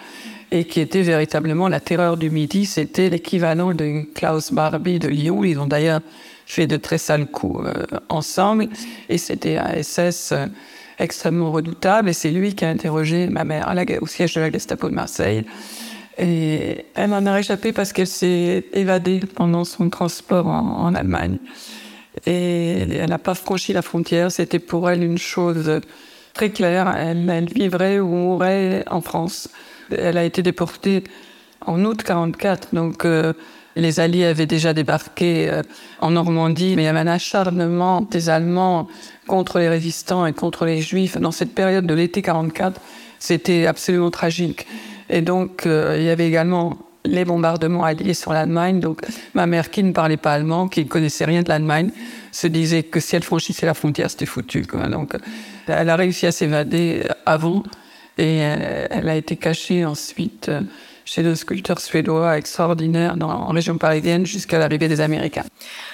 et 0.52 0.66
qui 0.66 0.78
était 0.78 1.02
véritablement 1.02 1.66
la 1.66 1.80
terreur 1.80 2.16
du 2.16 2.30
Midi. 2.30 2.64
C'était 2.64 3.10
l'équivalent 3.10 3.74
de 3.74 4.04
Klaus 4.14 4.52
Barbie 4.52 5.00
de 5.00 5.08
Lyon. 5.08 5.42
Ils 5.42 5.58
ont 5.58 5.66
d'ailleurs 5.66 6.00
fait 6.46 6.68
de 6.68 6.76
très 6.76 6.98
sales 6.98 7.26
coups 7.26 7.66
euh, 7.66 7.86
ensemble. 8.08 8.68
Et 9.08 9.18
c'était 9.18 9.56
un 9.56 9.82
SS 9.82 10.32
extrêmement 11.00 11.50
redoutable. 11.50 12.10
Et 12.10 12.12
c'est 12.12 12.30
lui 12.30 12.54
qui 12.54 12.64
a 12.64 12.68
interrogé 12.68 13.26
ma 13.26 13.42
mère 13.42 13.74
au 14.00 14.06
siège 14.06 14.34
de 14.34 14.42
la 14.42 14.52
Gestapo 14.52 14.88
de 14.88 14.94
Marseille. 14.94 15.44
Et 16.18 16.86
elle 16.94 17.12
en 17.12 17.24
a 17.26 17.32
réchappé 17.32 17.72
parce 17.72 17.92
qu'elle 17.92 18.08
s'est 18.08 18.64
évadée 18.72 19.20
pendant 19.34 19.64
son 19.64 19.88
transport 19.88 20.46
en, 20.46 20.94
Allemagne. 20.94 21.38
Et 22.26 22.80
elle 22.80 23.10
n'a 23.10 23.18
pas 23.18 23.34
franchi 23.34 23.72
la 23.72 23.82
frontière. 23.82 24.32
C'était 24.32 24.58
pour 24.58 24.90
elle 24.90 25.04
une 25.04 25.18
chose 25.18 25.80
très 26.34 26.50
claire. 26.50 26.92
Elle, 26.96 27.30
elle 27.30 27.48
vivrait 27.48 28.00
ou 28.00 28.08
mourrait 28.08 28.84
en 28.90 29.00
France. 29.00 29.48
Elle 29.96 30.18
a 30.18 30.24
été 30.24 30.42
déportée 30.42 31.04
en 31.64 31.84
août 31.84 32.02
44. 32.02 32.74
Donc, 32.74 33.04
euh, 33.04 33.32
les 33.76 34.00
Alliés 34.00 34.24
avaient 34.24 34.46
déjà 34.46 34.74
débarqué 34.74 35.48
euh, 35.48 35.62
en 36.00 36.10
Normandie, 36.10 36.74
mais 36.74 36.82
il 36.82 36.86
y 36.86 36.88
avait 36.88 36.98
un 36.98 37.06
acharnement 37.06 38.00
des 38.00 38.28
Allemands 38.28 38.88
contre 39.28 39.60
les 39.60 39.68
résistants 39.68 40.26
et 40.26 40.32
contre 40.32 40.64
les 40.64 40.80
Juifs 40.80 41.16
dans 41.18 41.30
cette 41.30 41.54
période 41.54 41.86
de 41.86 41.94
l'été 41.94 42.22
44. 42.22 42.80
C'était 43.20 43.66
absolument 43.66 44.10
tragique. 44.10 44.66
Et 45.10 45.22
donc, 45.22 45.66
euh, 45.66 45.96
il 45.98 46.04
y 46.04 46.10
avait 46.10 46.26
également 46.26 46.78
les 47.04 47.24
bombardements 47.24 47.84
alliés 47.84 48.14
sur 48.14 48.32
l'Allemagne. 48.32 48.80
Donc, 48.80 49.02
ma 49.34 49.46
mère, 49.46 49.70
qui 49.70 49.82
ne 49.82 49.92
parlait 49.92 50.16
pas 50.16 50.32
allemand, 50.32 50.68
qui 50.68 50.84
ne 50.84 50.88
connaissait 50.88 51.24
rien 51.24 51.42
de 51.42 51.48
l'Allemagne, 51.48 51.90
se 52.32 52.46
disait 52.46 52.82
que 52.82 53.00
si 53.00 53.16
elle 53.16 53.22
franchissait 53.22 53.66
la 53.66 53.74
frontière, 53.74 54.10
c'était 54.10 54.26
foutu. 54.26 54.66
Quoi. 54.66 54.88
Donc, 54.88 55.16
elle 55.66 55.88
a 55.88 55.96
réussi 55.96 56.26
à 56.26 56.32
s'évader 56.32 57.02
avant 57.24 57.62
et 58.18 58.38
elle 58.38 59.08
a 59.08 59.14
été 59.14 59.36
cachée 59.36 59.84
ensuite 59.84 60.50
chez 61.08 61.22
deux 61.22 61.34
sculpteurs 61.34 61.80
suédois 61.80 62.36
extraordinaires 62.36 63.16
dans, 63.16 63.30
en 63.30 63.48
région 63.48 63.78
parisienne 63.78 64.26
jusqu'à 64.26 64.58
l'arrivée 64.58 64.88
des 64.88 65.00
Américains. 65.00 65.44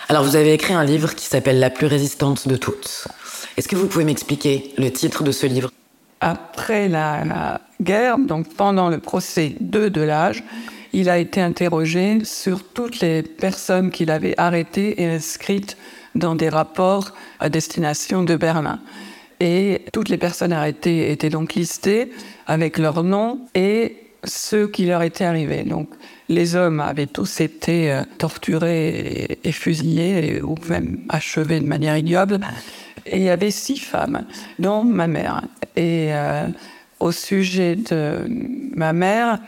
Alors 0.09 0.25
vous 0.25 0.35
avez 0.35 0.53
écrit 0.53 0.75
un 0.75 0.85
livre 0.85 1.15
qui 1.15 1.27
s'appelle 1.27 1.61
La 1.61 1.71
plus 1.71 1.87
résistante 1.87 2.49
de 2.49 2.57
toutes. 2.57 3.07
Est-ce 3.57 3.69
que 3.69 3.77
vous 3.77 3.87
pouvez 3.87 4.05
m'expliquer 4.05 4.75
le 4.77 4.91
titre 4.91 5.23
de 5.23 5.31
ce 5.31 5.47
livre? 5.47 5.71
Après 6.21 6.89
la, 6.89 7.25
la, 7.25 7.61
donc 8.27 8.49
pendant 8.55 8.89
le 8.89 8.99
procès 8.99 9.55
de 9.61 9.89
Delage, 9.89 10.43
il 10.93 11.11
a 11.11 11.19
été 11.19 11.41
interrogé 11.41 12.25
sur 12.25 12.63
toutes 12.63 13.01
les 13.01 13.23
personnes 13.23 13.91
qu'il 13.91 14.11
avait 14.11 14.35
arrêtées 14.39 15.03
et 15.03 15.07
inscrites 15.07 15.77
dans 16.15 16.35
des 16.35 16.49
rapports 16.49 17.13
à 17.41 17.49
destination 17.49 18.23
de 18.23 18.37
Berlin. 18.37 18.81
Et 19.41 19.83
toutes 19.93 20.09
les 20.09 20.19
personnes 20.19 20.53
arrêtées 20.53 21.11
étaient 21.11 21.31
donc 21.31 21.55
listées 21.55 22.13
avec 22.47 22.79
leur 22.79 23.03
nom 23.03 23.41
et 23.55 23.97
ce 24.23 24.67
qui 24.67 24.87
leur 24.87 25.03
était 25.03 25.25
arrivé. 25.25 25.65
Donc, 25.65 25.89
les 26.29 26.55
hommes 26.55 26.81
avaient 26.81 27.07
tous 27.07 27.41
été 27.41 27.93
euh, 27.93 28.03
torturés 28.17 29.39
et, 29.43 29.53
fusillés, 29.53 30.41
ou 30.41 30.55
même 30.69 31.01
achevés 31.09 31.61
de 31.61 31.67
manière 31.67 31.97
ignoble. 31.99 32.41
Et 33.05 33.19
il 33.19 33.23
y 33.25 33.29
avait 33.29 33.51
six 33.51 33.77
femmes, 33.77 34.25
dont 34.59 34.83
ma 34.85 35.07
mère. 35.07 35.43
Et 35.77 36.09
euh, 36.13 36.47
au 37.05 37.13
sujet 37.13 37.77
de 37.77 38.27
ma 38.75 38.95
mère, 38.95 39.39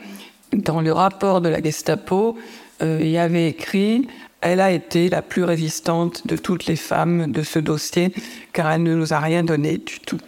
dans 0.53 0.79
le 0.79 0.93
rapport 0.93 1.41
de 1.41 1.49
la 1.49 1.59
Gestapo, 1.59 2.37
euh, 2.83 2.99
il 3.01 3.09
y 3.09 3.17
avait 3.17 3.49
écrit 3.49 4.07
elle 4.41 4.61
a 4.61 4.71
été 4.71 5.09
la 5.09 5.23
plus 5.23 5.43
résistante 5.43 6.27
de 6.27 6.37
toutes 6.37 6.67
les 6.67 6.75
femmes 6.75 7.31
de 7.31 7.41
ce 7.41 7.57
dossier, 7.57 8.13
car 8.53 8.71
elle 8.71 8.83
ne 8.83 8.93
nous 8.93 9.11
a 9.11 9.19
rien 9.19 9.43
donné 9.43 9.79
du 9.79 9.99
tout. 9.99 10.19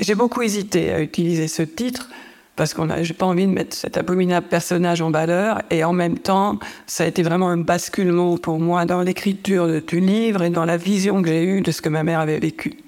J'ai 0.00 0.16
beaucoup 0.16 0.42
hésité 0.42 0.92
à 0.92 1.00
utiliser 1.00 1.46
ce 1.46 1.62
titre 1.62 2.10
parce 2.56 2.74
qu'on 2.74 2.88
j'ai 3.02 3.14
pas 3.14 3.26
envie 3.26 3.46
de 3.46 3.52
mettre 3.52 3.76
cet 3.76 3.96
abominable 3.96 4.48
personnage 4.48 5.00
en 5.00 5.12
valeur. 5.12 5.62
Et 5.70 5.84
en 5.84 5.92
même 5.92 6.18
temps, 6.18 6.58
ça 6.88 7.04
a 7.04 7.06
été 7.06 7.22
vraiment 7.22 7.48
un 7.48 7.58
basculement 7.58 8.36
pour 8.38 8.58
moi 8.58 8.84
dans 8.84 9.02
l'écriture 9.02 9.68
de 9.68 9.78
du 9.78 10.00
livre 10.00 10.42
et 10.42 10.50
dans 10.50 10.64
la 10.64 10.76
vision 10.76 11.22
que 11.22 11.28
j'ai 11.28 11.44
eue 11.44 11.60
de 11.60 11.70
ce 11.70 11.80
que 11.80 11.88
ma 11.88 12.02
mère 12.02 12.18
avait 12.18 12.40
vécu. 12.40 12.83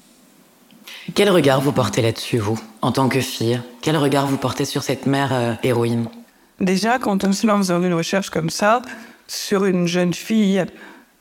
Quel 1.14 1.30
regard 1.30 1.60
vous 1.60 1.72
portez 1.72 2.02
là-dessus, 2.02 2.38
vous, 2.38 2.58
en 2.82 2.92
tant 2.92 3.08
que 3.08 3.20
fille? 3.20 3.60
Quel 3.80 3.96
regard 3.96 4.26
vous 4.26 4.36
portez 4.36 4.64
sur 4.64 4.82
cette 4.82 5.06
mère 5.06 5.32
euh, 5.32 5.54
héroïne? 5.62 6.08
Déjà, 6.60 6.98
quand 6.98 7.24
on 7.24 7.32
se 7.32 7.46
lance 7.46 7.68
dans 7.68 7.82
une 7.82 7.94
recherche 7.94 8.30
comme 8.30 8.50
ça, 8.50 8.82
sur 9.28 9.64
une 9.64 9.86
jeune 9.86 10.14
fille 10.14 10.64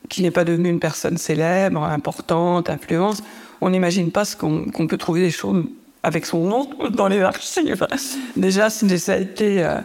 qui 0.09 0.21
n'est 0.21 0.31
pas 0.31 0.43
devenue 0.43 0.69
une 0.69 0.79
personne 0.79 1.17
célèbre, 1.17 1.83
importante, 1.83 2.69
influence, 2.69 3.23
on 3.61 3.69
n'imagine 3.69 4.11
pas 4.11 4.25
ce 4.25 4.35
qu'on, 4.35 4.87
peut 4.87 4.97
trouver 4.97 5.21
des 5.21 5.31
choses 5.31 5.65
avec 6.03 6.25
son 6.25 6.45
nom 6.45 6.69
dans 6.91 7.07
les 7.07 7.21
archives. 7.21 7.87
Déjà, 8.35 8.69
ça 8.69 9.13
a 9.13 9.17
été 9.17 9.63
euh, 9.63 9.79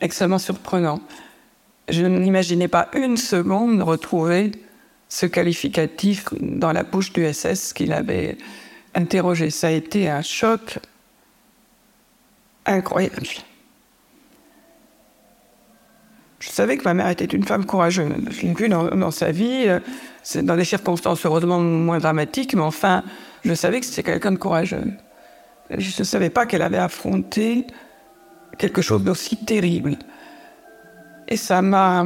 extrêmement 0.00 0.38
surprenant. 0.38 1.00
Je 1.88 2.04
n'imaginais 2.04 2.68
pas 2.68 2.88
une 2.94 3.16
seconde 3.16 3.82
retrouver 3.82 4.52
ce 5.08 5.26
qualificatif 5.26 6.26
dans 6.40 6.72
la 6.72 6.82
bouche 6.82 7.12
du 7.12 7.30
SS 7.30 7.72
qu'il 7.72 7.92
avait 7.92 8.38
interrogé. 8.94 9.50
Ça 9.50 9.68
a 9.68 9.70
été 9.70 10.08
un 10.08 10.22
choc 10.22 10.78
incroyable. 12.66 13.26
Je 16.40 16.50
savais 16.50 16.76
que 16.76 16.84
ma 16.84 16.94
mère 16.94 17.08
était 17.08 17.24
une 17.24 17.44
femme 17.44 17.64
courageuse. 17.64 18.12
Je 18.30 18.42
l'ai 18.42 18.52
vue 18.52 18.68
dans, 18.68 18.84
dans, 18.84 19.10
sa 19.10 19.30
vie, 19.30 19.64
euh, 19.66 19.80
dans 20.42 20.56
des 20.56 20.64
circonstances 20.64 21.24
heureusement 21.24 21.58
moins 21.58 21.98
dramatiques, 21.98 22.54
mais 22.54 22.62
enfin, 22.62 23.02
je 23.44 23.54
savais 23.54 23.80
que 23.80 23.86
c'était 23.86 24.02
quelqu'un 24.02 24.32
de 24.32 24.36
courageux. 24.36 24.92
Je 25.70 25.90
ne 25.98 26.04
savais 26.04 26.30
pas 26.30 26.44
qu'elle 26.44 26.62
avait 26.62 26.78
affronté 26.78 27.66
quelque 28.58 28.82
chose 28.82 29.02
d'aussi 29.02 29.36
terrible. 29.36 29.96
Et 31.28 31.36
ça 31.36 31.62
m'a 31.62 32.04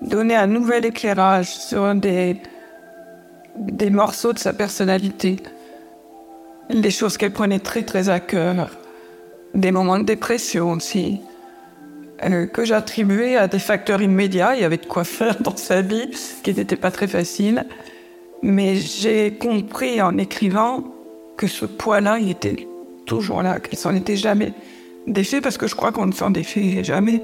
donné 0.00 0.36
un 0.36 0.46
nouvel 0.46 0.84
éclairage 0.84 1.48
sur 1.48 1.92
des 1.96 2.40
morceaux 3.90 4.32
de 4.32 4.38
sa 4.38 4.52
personnalité, 4.52 5.36
des 6.70 6.90
choses 6.90 7.16
qu'elle 7.16 7.32
prenait 7.32 7.58
très 7.58 7.82
très 7.82 8.08
à 8.08 8.20
cœur, 8.20 8.70
des 9.54 9.72
moments 9.72 9.98
de 9.98 10.04
dépression 10.04 10.72
aussi, 10.72 11.20
euh, 12.24 12.46
que 12.46 12.64
j'attribuais 12.64 13.36
à 13.36 13.48
des 13.48 13.58
facteurs 13.58 14.00
immédiats. 14.00 14.54
Il 14.54 14.62
y 14.62 14.64
avait 14.64 14.76
de 14.76 14.86
quoi 14.86 15.04
faire 15.04 15.40
dans 15.40 15.56
sa 15.56 15.82
vie, 15.82 16.10
qui 16.42 16.54
n'était 16.54 16.76
pas 16.76 16.90
très 16.90 17.08
facile. 17.08 17.66
Mais 18.42 18.76
j'ai 18.76 19.34
compris 19.34 20.00
en 20.02 20.18
écrivant 20.18 20.84
que 21.36 21.46
ce 21.46 21.64
poids-là, 21.64 22.18
il 22.18 22.30
était 22.30 22.66
toujours 23.06 23.42
là, 23.42 23.60
qu'il 23.60 23.78
s'en 23.78 23.94
était 23.94 24.16
jamais 24.16 24.52
défait, 25.06 25.40
parce 25.40 25.58
que 25.58 25.66
je 25.66 25.74
crois 25.74 25.92
qu'on 25.92 26.06
ne 26.06 26.12
s'en 26.12 26.30
défait 26.30 26.84
jamais. 26.84 27.22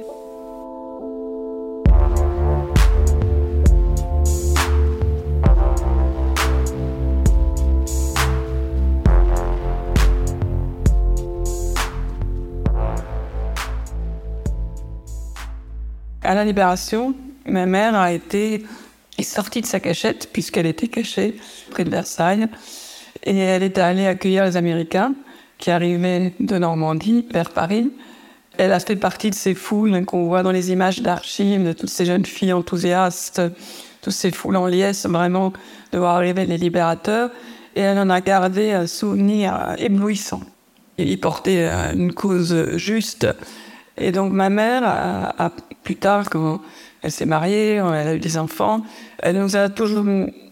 À 16.29 16.35
la 16.35 16.45
libération, 16.45 17.15
ma 17.47 17.65
mère 17.65 17.95
a 17.95 18.13
été 18.13 18.63
est 19.17 19.23
sortie 19.23 19.63
de 19.63 19.67
sa 19.67 19.81
cachette, 19.81 20.29
puisqu'elle 20.31 20.67
était 20.67 20.87
cachée 20.87 21.39
près 21.71 21.85
de 21.85 21.91
Versailles. 21.91 22.49
Et 23.25 23.39
elle 23.39 23.63
est 23.63 23.79
allée 23.79 24.05
accueillir 24.05 24.45
les 24.45 24.59
Américains 24.59 25.15
qui 25.57 25.71
arrivaient 25.71 26.35
de 26.39 26.59
Normandie 26.59 27.27
vers 27.33 27.49
Paris. 27.49 27.91
Elle 28.59 28.75
a 28.75 28.79
fait 28.79 28.95
partie 28.95 29.31
de 29.31 29.35
ces 29.35 29.55
foules 29.55 30.05
qu'on 30.05 30.27
voit 30.27 30.43
dans 30.43 30.53
les 30.53 30.71
images 30.71 31.01
d'archives, 31.01 31.65
de 31.65 31.73
toutes 31.73 31.89
ces 31.89 32.05
jeunes 32.05 32.27
filles 32.27 32.53
enthousiastes, 32.53 33.41
toutes 34.03 34.13
ces 34.13 34.31
foules 34.31 34.57
en 34.57 34.67
liesse, 34.67 35.07
vraiment, 35.07 35.55
de 35.93 35.99
voir 35.99 36.15
arriver 36.17 36.45
les 36.45 36.59
libérateurs. 36.59 37.31
Et 37.75 37.81
elle 37.81 37.99
en 37.99 38.11
a 38.11 38.21
gardé 38.21 38.73
un 38.73 38.87
souvenir 38.87 39.77
éblouissant. 39.79 40.43
Il 40.99 41.19
portait 41.21 41.71
une 41.95 42.13
cause 42.13 42.77
juste. 42.77 43.27
Et 43.99 44.13
donc 44.13 44.33
ma 44.33 44.49
mère, 44.49 45.53
plus 45.83 45.97
tard, 45.97 46.31
quand 46.31 46.61
elle 47.03 47.11
s'est 47.11 47.27
mariée, 47.27 47.75
elle 47.75 48.09
a 48.09 48.15
eu 48.15 48.19
des 48.21 48.39
enfants, 48.39 48.83
elle 49.19 49.39
nous 49.39 49.57
a 49.57 49.69
toujours 49.69 50.05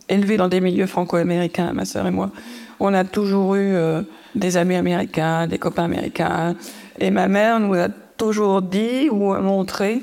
élevés 0.09 0.37
dans 0.37 0.49
des 0.49 0.61
milieux 0.61 0.87
franco-américains, 0.87 1.73
ma 1.73 1.85
sœur 1.85 2.07
et 2.07 2.11
moi. 2.11 2.31
On 2.79 2.93
a 2.93 3.05
toujours 3.05 3.55
eu 3.55 3.75
euh, 3.75 4.03
des 4.35 4.57
amis 4.57 4.75
américains, 4.75 5.47
des 5.47 5.59
copains 5.59 5.85
américains. 5.85 6.55
Et 6.99 7.11
ma 7.11 7.27
mère 7.27 7.59
nous 7.59 7.75
a 7.75 7.89
toujours 8.17 8.63
dit 8.63 9.09
ou 9.11 9.35
montré 9.35 10.03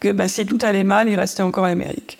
que 0.00 0.12
ben, 0.12 0.28
si 0.28 0.46
tout 0.46 0.58
allait 0.62 0.84
mal, 0.84 1.08
il 1.08 1.16
restait 1.16 1.42
encore 1.42 1.66
l'Amérique. 1.66 2.18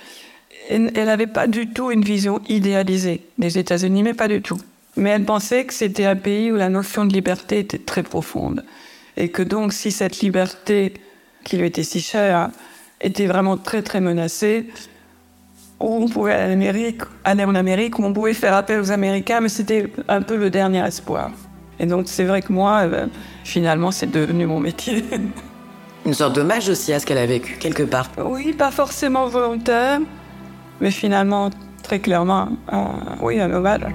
Elle 0.70 0.92
n'avait 0.92 1.26
pas 1.26 1.46
du 1.46 1.68
tout 1.70 1.90
une 1.90 2.02
vision 2.02 2.40
idéalisée 2.48 3.22
des 3.38 3.58
États-Unis, 3.58 4.02
mais 4.02 4.14
pas 4.14 4.28
du 4.28 4.42
tout. 4.42 4.58
Mais 4.96 5.10
elle 5.10 5.25
pensait 5.25 5.64
que 5.64 5.72
c'était 5.72 6.04
un 6.04 6.16
pays 6.16 6.52
où 6.52 6.56
la 6.56 6.68
notion 6.68 7.06
de 7.06 7.12
liberté 7.12 7.60
était 7.60 7.78
très 7.78 8.02
profonde. 8.02 8.64
Et 9.18 9.30
que 9.30 9.42
donc, 9.42 9.72
si 9.72 9.90
cette 9.90 10.20
liberté, 10.20 10.94
qui 11.44 11.56
lui 11.56 11.66
était 11.66 11.82
si 11.82 12.00
chère, 12.00 12.50
était 13.00 13.26
vraiment 13.26 13.56
très 13.56 13.82
très 13.82 14.00
menacée, 14.00 14.68
on 15.80 16.08
pouvait 16.08 16.34
aller 16.34 16.52
en 16.52 16.56
Amérique, 16.56 17.02
aller 17.25 17.44
en 17.44 17.54
Amérique, 17.56 17.98
on 17.98 18.12
pouvait 18.12 18.32
faire 18.32 18.54
appel 18.54 18.80
aux 18.80 18.92
Américains, 18.92 19.40
mais 19.40 19.48
c'était 19.48 19.92
un 20.06 20.22
peu 20.22 20.37
le 20.37 20.50
dernier 20.50 20.87
espoir. 20.87 21.32
Et 21.80 21.87
donc 21.87 22.04
c'est 22.06 22.25
vrai 22.25 22.42
que 22.42 22.52
moi, 22.52 22.82
euh, 22.84 23.06
finalement, 23.42 23.90
c'est 23.90 24.10
devenu 24.10 24.46
mon 24.46 24.60
métier. 24.60 25.04
Une 26.06 26.14
sorte 26.14 26.37
d'hommage 26.37 26.68
aussi 26.68 26.92
à 26.92 27.00
ce 27.00 27.06
qu'elle 27.06 27.18
a 27.18 27.26
vécu 27.26 27.56
quelque 27.58 27.82
part. 27.82 28.10
Oui, 28.25 28.52
pas 28.52 28.70
forcément 28.70 29.26
volontaire, 29.26 29.98
mais 30.80 30.92
finalement, 30.92 31.50
très 31.82 31.98
clairement, 31.98 32.48
oui, 33.20 33.40
un 33.40 33.48
nomade. 33.48 33.88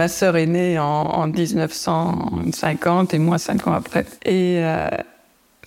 Ma 0.00 0.08
sœur 0.08 0.38
est 0.38 0.46
née 0.46 0.78
en, 0.78 1.26
1950 1.26 3.12
et 3.12 3.18
moi 3.18 3.36
cinq 3.36 3.66
ans 3.66 3.74
après. 3.74 4.06
Et 4.24 4.64
euh, 4.64 4.88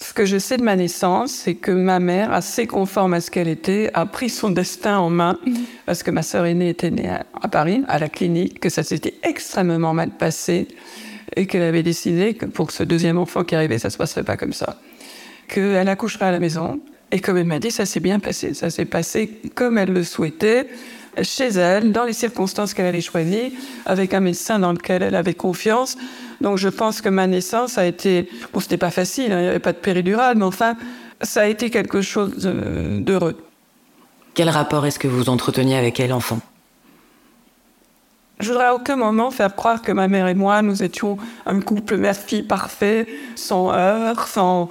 ce 0.01 0.11
que 0.11 0.25
je 0.25 0.39
sais 0.39 0.57
de 0.57 0.63
ma 0.63 0.75
naissance, 0.75 1.29
c'est 1.31 1.53
que 1.53 1.69
ma 1.69 1.99
mère, 1.99 2.33
assez 2.33 2.65
conforme 2.65 3.13
à 3.13 3.21
ce 3.21 3.29
qu'elle 3.29 3.47
était, 3.47 3.91
a 3.93 4.07
pris 4.07 4.29
son 4.29 4.49
destin 4.49 4.97
en 4.97 5.11
main 5.11 5.37
mhm. 5.45 5.53
parce 5.85 6.01
que 6.01 6.09
ma 6.09 6.23
sœur 6.23 6.47
aînée 6.47 6.69
était 6.69 6.89
née 6.89 7.07
à, 7.09 7.47
Paris, 7.47 7.83
à 7.87 7.99
la 7.99 8.09
clinique, 8.09 8.59
que 8.59 8.69
ça 8.69 8.81
s'était 8.81 9.13
extrêmement 9.21 9.93
mal 9.93 10.09
passé 10.09 10.67
et 11.35 11.45
qu'elle 11.45 11.61
avait 11.61 11.83
décidé 11.83 12.33
que 12.33 12.47
pour 12.47 12.71
ce 12.71 12.81
deuxième 12.81 13.19
enfant 13.19 13.43
qui 13.43 13.53
arrivait, 13.53 13.77
ça 13.77 13.91
se 13.91 13.97
passerait 13.99 14.23
pas 14.23 14.35
comme 14.35 14.53
ça. 14.53 14.79
Qu'elle 15.47 15.89
accoucherait 15.89 16.25
à 16.25 16.31
la 16.31 16.39
maison. 16.39 16.79
Et 17.11 17.19
comme 17.19 17.37
elle 17.37 17.45
m'a 17.45 17.59
dit, 17.59 17.69
ça 17.69 17.85
s'est 17.85 17.99
bien 17.99 18.17
passé. 18.17 18.55
Ça 18.55 18.71
s'est 18.71 18.85
passé 18.85 19.29
comme 19.53 19.77
elle 19.77 19.93
le 19.93 20.03
souhaitait 20.03 20.69
chez 21.21 21.47
elle, 21.49 21.91
dans 21.91 22.03
les 22.03 22.13
circonstances 22.13 22.73
qu'elle 22.73 22.87
avait 22.87 23.01
choisies, 23.01 23.53
avec 23.85 24.13
un 24.13 24.19
médecin 24.19 24.59
dans 24.59 24.71
lequel 24.71 25.03
elle 25.03 25.15
avait 25.15 25.33
confiance. 25.33 25.97
Donc 26.41 26.57
je 26.57 26.69
pense 26.69 27.01
que 27.01 27.09
ma 27.09 27.27
naissance 27.27 27.77
a 27.77 27.85
été, 27.85 28.29
bon, 28.51 28.59
c'était 28.59 28.77
pas 28.77 28.91
facile, 28.91 29.31
hein, 29.31 29.39
il 29.39 29.43
n'y 29.43 29.49
avait 29.49 29.59
pas 29.59 29.73
de 29.73 29.77
péridurale, 29.77 30.37
mais 30.37 30.45
enfin, 30.45 30.75
ça 31.21 31.41
a 31.41 31.45
été 31.45 31.69
quelque 31.69 32.01
chose 32.01 32.35
d'heureux. 32.37 33.37
Quel 34.33 34.49
rapport 34.49 34.85
est-ce 34.85 34.99
que 34.99 35.07
vous 35.07 35.29
entreteniez 35.29 35.77
avec 35.77 35.99
elle, 35.99 36.11
enfant? 36.11 36.39
Je 38.39 38.49
voudrais 38.49 38.65
à 38.65 38.75
aucun 38.75 38.95
moment 38.95 39.31
faire 39.31 39.55
croire 39.55 39.81
que 39.81 39.91
ma 39.91 40.07
mère 40.07 40.27
et 40.27 40.33
moi, 40.33 40.61
nous 40.63 40.83
étions 40.83 41.17
un 41.45 41.61
couple 41.61 41.97
mère-fille 41.97 42.43
parfait, 42.43 43.07
sans 43.35 43.71
heurts, 43.71 44.27
sans, 44.27 44.69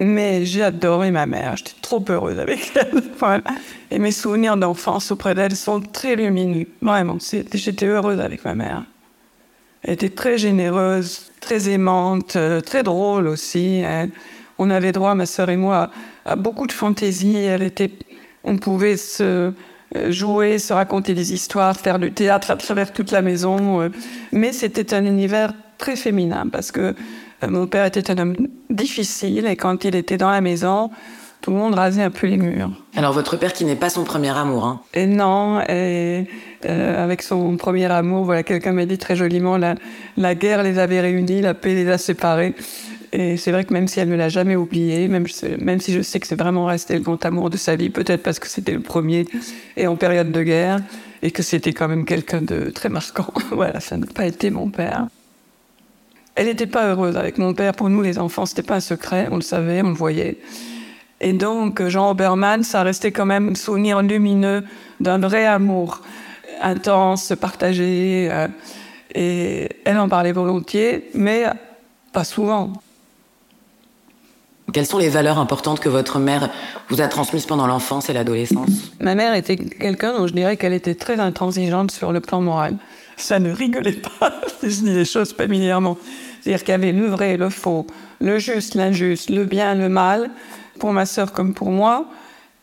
mais 0.00 0.44
j'ai 0.44 0.62
adoré 0.62 1.10
ma 1.10 1.26
mère, 1.26 1.56
j'étais 1.56 1.72
trop 1.82 2.04
heureuse 2.08 2.38
avec 2.38 2.72
elle. 3.22 3.42
Et 3.90 3.98
mes 3.98 4.12
souvenirs 4.12 4.56
d'enfance 4.56 5.10
auprès 5.10 5.34
d'elle 5.34 5.56
sont 5.56 5.80
très 5.80 6.16
lumineux. 6.16 6.66
Vraiment, 6.80 7.18
j'étais 7.20 7.86
heureuse 7.86 8.20
avec 8.20 8.44
ma 8.44 8.54
mère. 8.54 8.84
Elle 9.82 9.94
était 9.94 10.10
très 10.10 10.38
généreuse, 10.38 11.30
très 11.40 11.68
aimante, 11.68 12.36
euh, 12.36 12.60
très 12.60 12.82
drôle 12.82 13.28
aussi. 13.28 13.82
On 14.58 14.70
avait 14.70 14.92
droit, 14.92 15.14
ma 15.14 15.26
sœur 15.26 15.50
et 15.50 15.56
moi, 15.56 15.90
à 16.24 16.36
beaucoup 16.36 16.66
de 16.66 16.72
fantaisie. 16.72 17.36
Elle 17.36 17.62
était, 17.62 17.92
on 18.42 18.56
pouvait 18.56 18.96
se 18.96 19.52
euh, 19.96 20.10
jouer, 20.10 20.58
se 20.58 20.72
raconter 20.72 21.14
des 21.14 21.32
histoires, 21.32 21.76
faire 21.76 21.98
du 21.98 22.12
théâtre 22.12 22.50
à 22.50 22.56
travers 22.56 22.92
toute 22.92 23.10
la 23.10 23.22
maison. 23.22 23.80
Euh. 23.80 23.88
Mais 24.32 24.52
c'était 24.52 24.92
un 24.92 25.06
univers 25.06 25.54
très 25.78 25.96
féminin 25.96 26.46
parce 26.50 26.70
que 26.72 26.94
mon 27.46 27.66
père 27.66 27.84
était 27.84 28.10
un 28.10 28.18
homme 28.18 28.36
difficile 28.70 29.46
et 29.46 29.56
quand 29.56 29.84
il 29.84 29.94
était 29.94 30.16
dans 30.16 30.30
la 30.30 30.40
maison, 30.40 30.90
tout 31.40 31.50
le 31.50 31.56
monde 31.56 31.74
rasait 31.74 32.02
un 32.02 32.10
peu 32.10 32.26
les 32.26 32.36
murs. 32.36 32.70
Alors 32.96 33.12
votre 33.12 33.36
père 33.36 33.52
qui 33.52 33.64
n'est 33.64 33.76
pas 33.76 33.90
son 33.90 34.04
premier 34.04 34.30
amour, 34.30 34.64
hein 34.64 34.80
Et 34.92 35.06
non, 35.06 35.60
et 35.68 36.26
euh, 36.66 37.04
avec 37.04 37.22
son 37.22 37.56
premier 37.56 37.86
amour, 37.86 38.24
voilà, 38.24 38.42
quelqu'un 38.42 38.72
m'a 38.72 38.86
dit 38.86 38.98
très 38.98 39.14
joliment, 39.14 39.56
la, 39.56 39.76
la 40.16 40.34
guerre 40.34 40.62
les 40.62 40.78
avait 40.78 41.00
réunis, 41.00 41.40
la 41.40 41.54
paix 41.54 41.74
les 41.74 41.88
a 41.88 41.98
séparés. 41.98 42.54
Et 43.12 43.36
c'est 43.36 43.52
vrai 43.52 43.64
que 43.64 43.72
même 43.72 43.88
si 43.88 44.00
elle 44.00 44.08
ne 44.08 44.16
l'a 44.16 44.28
jamais 44.28 44.56
oublié, 44.56 45.08
même, 45.08 45.26
même 45.60 45.80
si 45.80 45.92
je 45.92 46.02
sais 46.02 46.20
que 46.20 46.26
c'est 46.26 46.38
vraiment 46.38 46.66
resté 46.66 46.94
le 46.94 47.00
grand 47.00 47.24
amour 47.24 47.48
de 47.50 47.56
sa 47.56 47.74
vie, 47.74 47.88
peut-être 47.88 48.22
parce 48.22 48.38
que 48.38 48.48
c'était 48.48 48.72
le 48.72 48.80
premier 48.80 49.24
et 49.76 49.86
en 49.86 49.96
période 49.96 50.30
de 50.30 50.42
guerre, 50.42 50.80
et 51.22 51.30
que 51.30 51.42
c'était 51.42 51.72
quand 51.72 51.88
même 51.88 52.04
quelqu'un 52.04 52.42
de 52.42 52.70
très 52.70 52.88
marquant. 52.88 53.32
voilà, 53.50 53.80
ça 53.80 53.96
n'a 53.96 54.06
pas 54.06 54.26
été 54.26 54.50
mon 54.50 54.68
père. 54.68 55.06
Elle 56.38 56.46
n'était 56.46 56.68
pas 56.68 56.86
heureuse 56.86 57.16
avec 57.16 57.36
mon 57.36 57.52
père. 57.52 57.74
Pour 57.74 57.90
nous, 57.90 58.00
les 58.00 58.16
enfants, 58.16 58.46
c'était 58.46 58.62
pas 58.62 58.76
un 58.76 58.80
secret. 58.80 59.26
On 59.32 59.36
le 59.36 59.42
savait, 59.42 59.82
on 59.82 59.88
le 59.88 59.94
voyait. 59.94 60.38
Et 61.20 61.32
donc, 61.32 61.82
Jean 61.88 62.12
Obermann, 62.12 62.62
ça 62.62 62.84
restait 62.84 63.10
quand 63.10 63.26
même 63.26 63.48
un 63.48 63.54
souvenir 63.56 64.00
lumineux 64.02 64.62
d'un 65.00 65.18
vrai 65.18 65.46
amour 65.46 66.00
intense, 66.62 67.32
partagé. 67.40 68.28
Euh, 68.30 68.46
et 69.16 69.68
elle 69.84 69.98
en 69.98 70.08
parlait 70.08 70.30
volontiers, 70.30 71.10
mais 71.12 71.44
pas 72.12 72.22
souvent. 72.22 72.72
Quelles 74.72 74.86
sont 74.86 74.98
les 74.98 75.08
valeurs 75.08 75.38
importantes 75.38 75.80
que 75.80 75.88
votre 75.88 76.20
mère 76.20 76.50
vous 76.88 77.00
a 77.00 77.08
transmises 77.08 77.46
pendant 77.46 77.66
l'enfance 77.66 78.10
et 78.10 78.12
l'adolescence? 78.12 78.92
Ma 79.00 79.16
mère 79.16 79.34
était 79.34 79.56
quelqu'un 79.56 80.16
dont 80.16 80.28
je 80.28 80.34
dirais 80.34 80.56
qu'elle 80.56 80.74
était 80.74 80.94
très 80.94 81.18
intransigeante 81.18 81.90
sur 81.90 82.12
le 82.12 82.20
plan 82.20 82.40
moral. 82.40 82.76
Ça 83.16 83.40
ne 83.40 83.50
rigolait 83.50 84.00
pas, 84.20 84.40
je 84.62 84.68
dis 84.68 84.94
les 84.94 85.04
choses 85.04 85.32
familièrement. 85.32 85.98
C'est-à-dire 86.40 86.60
qu'il 86.60 86.72
y 86.72 86.74
avait 86.74 86.92
le 86.92 87.06
vrai 87.06 87.34
et 87.34 87.36
le 87.36 87.50
faux, 87.50 87.86
le 88.20 88.38
juste, 88.38 88.74
l'injuste, 88.74 89.30
le 89.30 89.44
bien, 89.44 89.74
le 89.74 89.88
mal. 89.88 90.30
Pour 90.78 90.92
ma 90.92 91.06
sœur 91.06 91.32
comme 91.32 91.54
pour 91.54 91.70
moi, 91.70 92.08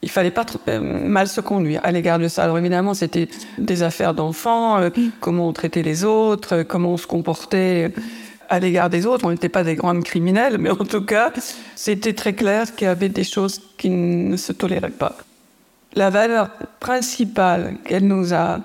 il 0.01 0.09
fallait 0.09 0.31
pas 0.31 0.45
trop, 0.45 0.59
euh, 0.67 0.79
mal 0.79 1.27
se 1.27 1.41
conduire 1.41 1.81
à 1.83 1.91
l'égard 1.91 2.19
de 2.19 2.27
ça. 2.27 2.43
Alors 2.43 2.57
évidemment, 2.57 2.93
c'était 2.93 3.27
des 3.57 3.83
affaires 3.83 4.13
d'enfants, 4.13 4.77
euh, 4.77 4.89
comment 5.19 5.47
on 5.47 5.53
traitait 5.53 5.81
les 5.81 6.03
autres, 6.03 6.57
euh, 6.57 6.63
comment 6.63 6.93
on 6.93 6.97
se 6.97 7.07
comportait 7.07 7.91
à 8.47 8.59
l'égard 8.59 8.89
des 8.89 9.05
autres. 9.05 9.25
On 9.25 9.31
n'était 9.31 9.49
pas 9.49 9.63
des 9.63 9.75
grands 9.75 9.99
criminels, 10.01 10.57
mais 10.59 10.69
en 10.69 10.75
tout 10.75 11.01
cas, 11.01 11.33
c'était 11.75 12.13
très 12.13 12.33
clair 12.33 12.75
qu'il 12.75 12.85
y 12.85 12.89
avait 12.89 13.09
des 13.09 13.23
choses 13.23 13.59
qui 13.77 13.89
ne 13.89 14.37
se 14.37 14.51
toléraient 14.51 14.89
pas. 14.89 15.17
La 15.95 16.09
valeur 16.09 16.49
principale 16.79 17.75
qu'elle 17.85 18.05
nous 18.05 18.33
a 18.33 18.59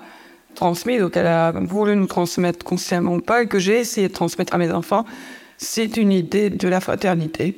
transmis, 0.53 0.97
donc 0.97 1.17
elle 1.17 1.27
a 1.27 1.51
voulu 1.51 1.95
nous 1.95 2.07
transmettre 2.07 2.63
consciemment 2.65 3.19
pas, 3.19 3.43
et 3.43 3.47
que 3.47 3.59
j'ai 3.59 3.79
essayé 3.79 4.07
de 4.07 4.13
transmettre 4.13 4.55
à 4.55 4.57
mes 4.57 4.71
enfants, 4.71 5.05
c'est 5.57 5.97
une 5.97 6.11
idée 6.11 6.49
de 6.49 6.67
la 6.67 6.79
fraternité. 6.79 7.57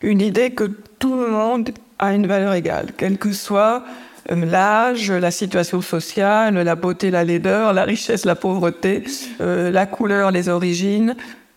Une 0.00 0.20
idée 0.20 0.50
que 0.50 0.64
tout 0.98 1.16
le 1.16 1.28
monde 1.28 1.70
a 1.98 2.14
une 2.14 2.26
valeur 2.26 2.54
égale, 2.54 2.88
quel 2.96 3.18
que 3.18 3.32
soit 3.32 3.84
euh, 4.30 4.44
l'âge, 4.44 5.10
la 5.10 5.30
situation 5.30 5.80
sociale, 5.80 6.54
la 6.54 6.74
beauté, 6.74 7.10
la 7.10 7.24
laideur, 7.24 7.72
la 7.72 7.84
richesse, 7.84 8.24
la 8.24 8.36
pauvreté, 8.36 9.04
euh, 9.40 9.70
la 9.70 9.86
couleur, 9.86 10.30
les 10.30 10.48
origines, 10.48 11.16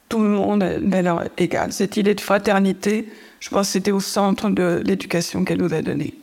tout 0.09 0.19
le 0.19 0.29
monde 0.29 0.63
a 0.63 0.73
une 0.73 0.89
valeur 0.89 1.23
égale. 1.37 1.71
Cette 1.71 1.95
idée 1.97 2.15
de 2.15 2.21
fraternité, 2.21 3.07
je 3.39 3.49
pense 3.49 3.67
que 3.67 3.73
c'était 3.73 3.91
au 3.91 3.99
centre 3.99 4.49
de 4.49 4.81
l'éducation 4.85 5.45
qu'elle 5.45 5.59
nous 5.59 5.73
a 5.73 5.81
donnée. 5.81 6.15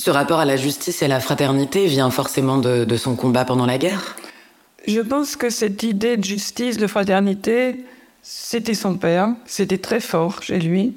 Ce 0.00 0.10
rapport 0.10 0.40
à 0.40 0.46
la 0.46 0.56
justice 0.56 1.02
et 1.02 1.04
à 1.04 1.08
la 1.08 1.20
fraternité 1.20 1.86
vient 1.86 2.08
forcément 2.08 2.56
de, 2.56 2.96
son 2.96 3.16
combat 3.16 3.44
pendant 3.44 3.66
la 3.66 3.76
guerre? 3.76 4.16
Je 4.88 5.00
pense 5.00 5.36
que 5.36 5.50
cette 5.50 5.82
idée 5.82 6.16
de 6.16 6.24
justice, 6.24 6.78
de 6.78 6.86
fraternité, 6.86 7.84
c'était 8.22 8.72
son 8.72 8.94
père, 8.94 9.28
c'était 9.44 9.76
très 9.76 10.00
fort 10.00 10.42
chez 10.42 10.58
lui. 10.58 10.96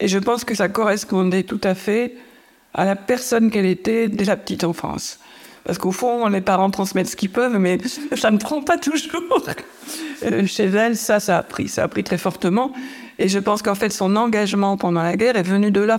Et 0.00 0.08
je 0.08 0.18
pense 0.18 0.44
que 0.44 0.54
ça 0.54 0.70
correspondait 0.70 1.42
tout 1.42 1.60
à 1.62 1.74
fait 1.74 2.14
à 2.72 2.86
la 2.86 2.96
personne 2.96 3.50
qu'elle 3.50 3.66
était 3.66 4.08
dès 4.08 4.24
la 4.24 4.38
petite 4.38 4.64
enfance. 4.64 5.18
Parce 5.64 5.76
qu'au 5.76 5.92
fond, 5.92 6.26
les 6.28 6.40
parents 6.40 6.70
transmettent 6.70 7.08
ce 7.08 7.16
qu'ils 7.16 7.28
peuvent, 7.28 7.58
mais 7.58 7.76
ça 8.16 8.30
ne 8.30 8.38
prend 8.38 8.62
pas 8.62 8.78
toujours. 8.78 9.44
Euh, 10.22 10.46
chez 10.46 10.64
elle, 10.64 10.96
ça, 10.96 11.20
ça 11.20 11.36
a 11.36 11.42
pris, 11.42 11.68
ça 11.68 11.82
a 11.82 11.88
pris 11.88 12.02
très 12.02 12.16
fortement. 12.16 12.72
Et 13.18 13.28
je 13.28 13.38
pense 13.38 13.60
qu'en 13.60 13.74
fait, 13.74 13.90
son 13.90 14.16
engagement 14.16 14.78
pendant 14.78 15.02
la 15.02 15.18
guerre 15.18 15.36
est 15.36 15.42
venu 15.42 15.70
de 15.70 15.82
là. 15.82 15.98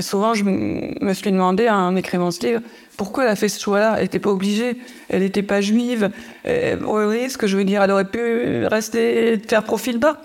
Souvent, 0.00 0.32
je 0.32 0.44
me 0.44 1.12
suis 1.12 1.30
demandé 1.30 1.68
en 1.68 1.94
écrivant 1.96 2.30
ce 2.30 2.46
livre, 2.46 2.60
pourquoi 2.96 3.24
elle 3.24 3.30
a 3.30 3.36
fait 3.36 3.48
ce 3.48 3.60
choix-là? 3.60 3.94
Elle 3.96 4.04
n'était 4.04 4.18
pas 4.18 4.30
obligée, 4.30 4.78
elle 5.10 5.20
n'était 5.20 5.42
pas 5.42 5.60
juive. 5.60 6.10
Et, 6.46 6.74
oui, 6.76 7.28
ce 7.28 7.36
que 7.36 7.46
je 7.46 7.56
veux 7.56 7.64
dire, 7.64 7.82
elle 7.82 7.90
aurait 7.90 8.06
pu 8.06 8.64
rester, 8.66 9.38
faire 9.46 9.64
profil 9.64 9.98
bas. 9.98 10.22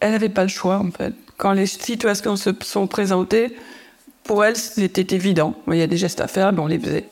Elle 0.00 0.12
n'avait 0.12 0.28
pas 0.28 0.42
le 0.42 0.48
choix, 0.48 0.76
en 0.76 0.90
fait. 0.90 1.14
Quand 1.38 1.52
les 1.52 1.66
situations 1.66 2.36
se 2.36 2.50
sont 2.62 2.86
présentées, 2.86 3.56
pour 4.22 4.44
elle, 4.44 4.56
c'était 4.56 5.14
évident. 5.14 5.54
Il 5.68 5.76
y 5.76 5.82
a 5.82 5.86
des 5.86 5.96
gestes 5.96 6.20
à 6.20 6.28
faire, 6.28 6.52
mais 6.52 6.60
on 6.60 6.66
les 6.66 6.78
faisait. 6.78 7.04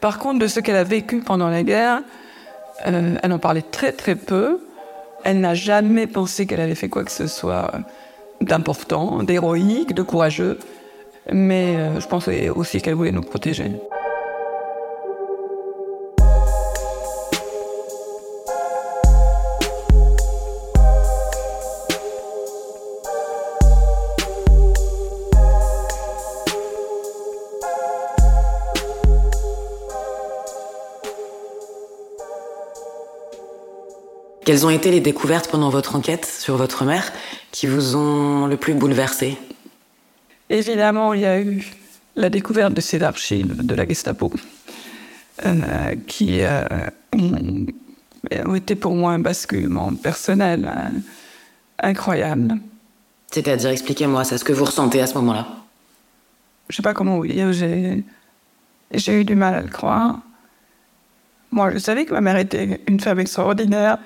Par 0.00 0.18
contre, 0.18 0.38
de 0.40 0.46
ce 0.46 0.60
qu'elle 0.60 0.76
a 0.76 0.84
vécu 0.84 1.20
pendant 1.20 1.48
la 1.48 1.62
guerre, 1.62 2.02
euh, 2.86 3.16
elle 3.22 3.32
en 3.32 3.38
parlait 3.38 3.62
très 3.62 3.92
très 3.92 4.14
peu. 4.14 4.60
Elle 5.24 5.40
n'a 5.40 5.54
jamais 5.54 6.06
pensé 6.06 6.46
qu'elle 6.46 6.60
avait 6.60 6.74
fait 6.74 6.88
quoi 6.88 7.04
que 7.04 7.12
ce 7.12 7.26
soit 7.26 7.72
d'important, 8.40 9.22
d'héroïque, 9.22 9.94
de 9.94 10.02
courageux 10.02 10.58
mais 11.32 11.76
euh, 11.76 12.00
je 12.00 12.06
pense 12.06 12.28
aussi 12.54 12.80
qu'elle 12.80 12.94
voulait 12.94 13.12
nous 13.12 13.22
protéger. 13.22 13.70
Quelles 34.44 34.66
ont 34.66 34.70
été 34.70 34.90
les 34.90 35.00
découvertes 35.00 35.48
pendant 35.50 35.70
votre 35.70 35.96
enquête 35.96 36.26
sur 36.26 36.58
votre 36.58 36.84
mère 36.84 37.12
qui 37.50 37.66
vous 37.66 37.96
ont 37.96 38.46
le 38.46 38.58
plus 38.58 38.74
bouleversé? 38.74 39.38
Évidemment, 40.54 41.14
il 41.14 41.20
y 41.22 41.26
a 41.26 41.40
eu 41.40 41.66
la 42.14 42.30
découverte 42.30 42.74
de 42.74 42.80
ces 42.80 43.02
archives 43.02 43.66
de 43.66 43.74
la 43.74 43.88
Gestapo, 43.88 44.32
euh, 45.44 45.96
qui 46.06 46.42
euh, 46.42 46.62
ont, 47.12 48.54
été 48.54 48.76
pour 48.76 48.94
moi 48.94 49.14
un 49.14 49.18
basculement 49.18 49.92
personnel 49.96 50.70
euh, 50.72 50.98
incroyable. 51.80 52.54
C'est-à-dire, 53.32 53.70
expliquez-moi, 53.70 54.22
c'est 54.22 54.38
ce 54.38 54.44
que 54.44 54.52
vous 54.52 54.66
ressentez 54.66 55.00
à 55.00 55.08
ce 55.08 55.14
moment-là 55.14 55.48
Je 56.68 56.76
sais 56.76 56.82
pas 56.82 56.94
comment 56.94 57.16
vous 57.16 57.26
dire, 57.26 57.52
j'ai, 57.52 58.04
j'ai 58.92 59.22
eu 59.22 59.24
du 59.24 59.34
mal 59.34 59.54
à 59.56 59.60
le 59.60 59.70
croire. 59.70 60.20
Moi, 61.50 61.72
je 61.72 61.78
savais 61.78 62.04
que 62.04 62.12
ma 62.12 62.20
mère 62.20 62.36
était 62.36 62.80
une 62.86 63.00
femme 63.00 63.18
extraordinaire. 63.18 63.98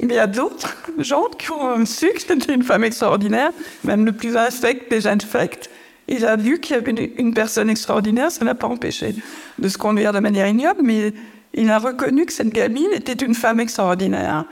Il 0.00 0.12
y 0.12 0.18
a 0.18 0.26
d'autres 0.26 0.76
gens 0.98 1.24
qui 1.38 1.50
ont 1.50 1.86
su 1.86 2.10
que 2.12 2.20
c'était 2.20 2.52
une 2.52 2.62
femme 2.62 2.84
extraordinaire, 2.84 3.52
même 3.84 4.04
le 4.04 4.12
plus 4.12 4.36
infect 4.36 4.90
des 4.90 5.06
infects. 5.06 5.70
Il 6.08 6.24
a 6.26 6.36
vu 6.36 6.60
qu'il 6.60 6.76
y 6.76 6.78
avait 6.78 7.12
une, 7.18 7.32
personne 7.32 7.70
extraordinaire, 7.70 8.30
ça 8.30 8.44
n'a 8.44 8.54
pas 8.54 8.66
empêché 8.66 9.14
de 9.58 9.68
se 9.68 9.78
conduire 9.78 10.12
de 10.12 10.18
manière 10.18 10.46
ignoble, 10.46 10.80
mais 10.82 11.12
il 11.54 11.70
a 11.70 11.78
reconnu 11.78 12.26
que 12.26 12.32
cette 12.32 12.52
gamine 12.52 12.90
était 12.92 13.24
une 13.24 13.34
femme 13.34 13.60
extraordinaire. 13.60 14.44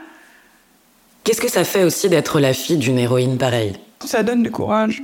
Qu'est-ce 1.23 1.41
que 1.41 1.49
ça 1.49 1.63
fait 1.63 1.83
aussi 1.83 2.09
d'être 2.09 2.39
la 2.39 2.53
fille 2.53 2.77
d'une 2.77 2.97
héroïne 2.97 3.37
pareille? 3.37 3.73
Ça 4.03 4.23
donne 4.23 4.43
du 4.43 4.51
courage. 4.51 5.01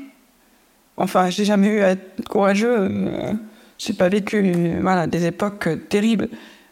Enfin, 0.98 1.30
j'ai 1.30 1.46
jamais 1.46 1.68
eu 1.68 1.82
à 1.82 1.92
être 1.92 2.28
courageux. 2.28 2.78
Euh, 2.78 3.34
j'ai 3.78 3.94
pas 3.94 4.10
vécu 4.10 4.54
voilà, 4.82 5.08
des 5.08 5.26
époques 5.26 5.70
terribles. 5.88 6.28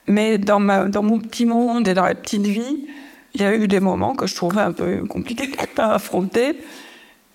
Mais 0.07 0.37
dans, 0.37 0.59
ma, 0.59 0.85
dans 0.85 1.03
mon 1.03 1.19
petit 1.19 1.45
monde 1.45 1.87
et 1.87 1.93
dans 1.93 2.03
la 2.03 2.15
petite 2.15 2.45
vie, 2.45 2.87
il 3.33 3.41
y 3.41 3.45
a 3.45 3.55
eu 3.55 3.67
des 3.67 3.79
moments 3.79 4.15
que 4.15 4.27
je 4.27 4.35
trouvais 4.35 4.61
un 4.61 4.71
peu 4.71 5.05
compliqués 5.05 5.49
à 5.77 5.93
affronter. 5.93 6.59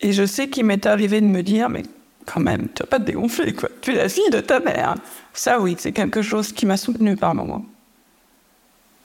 Et 0.00 0.12
je 0.12 0.26
sais 0.26 0.48
qu'il 0.48 0.64
m'est 0.64 0.84
arrivé 0.84 1.20
de 1.20 1.26
me 1.26 1.42
dire, 1.42 1.68
mais 1.68 1.82
quand 2.26 2.40
même, 2.40 2.68
tu 2.74 2.82
vas 2.82 2.86
pas 2.86 2.98
te 2.98 3.04
dégonfler, 3.04 3.52
quoi. 3.52 3.68
Tu 3.80 3.92
es 3.92 3.96
la 3.96 4.08
fille 4.08 4.30
de 4.30 4.40
ta 4.40 4.60
mère. 4.60 4.94
Ça, 5.32 5.60
oui, 5.60 5.76
c'est 5.78 5.92
quelque 5.92 6.22
chose 6.22 6.52
qui 6.52 6.66
m'a 6.66 6.76
soutenu 6.76 7.16
par 7.16 7.34
moments. 7.34 7.64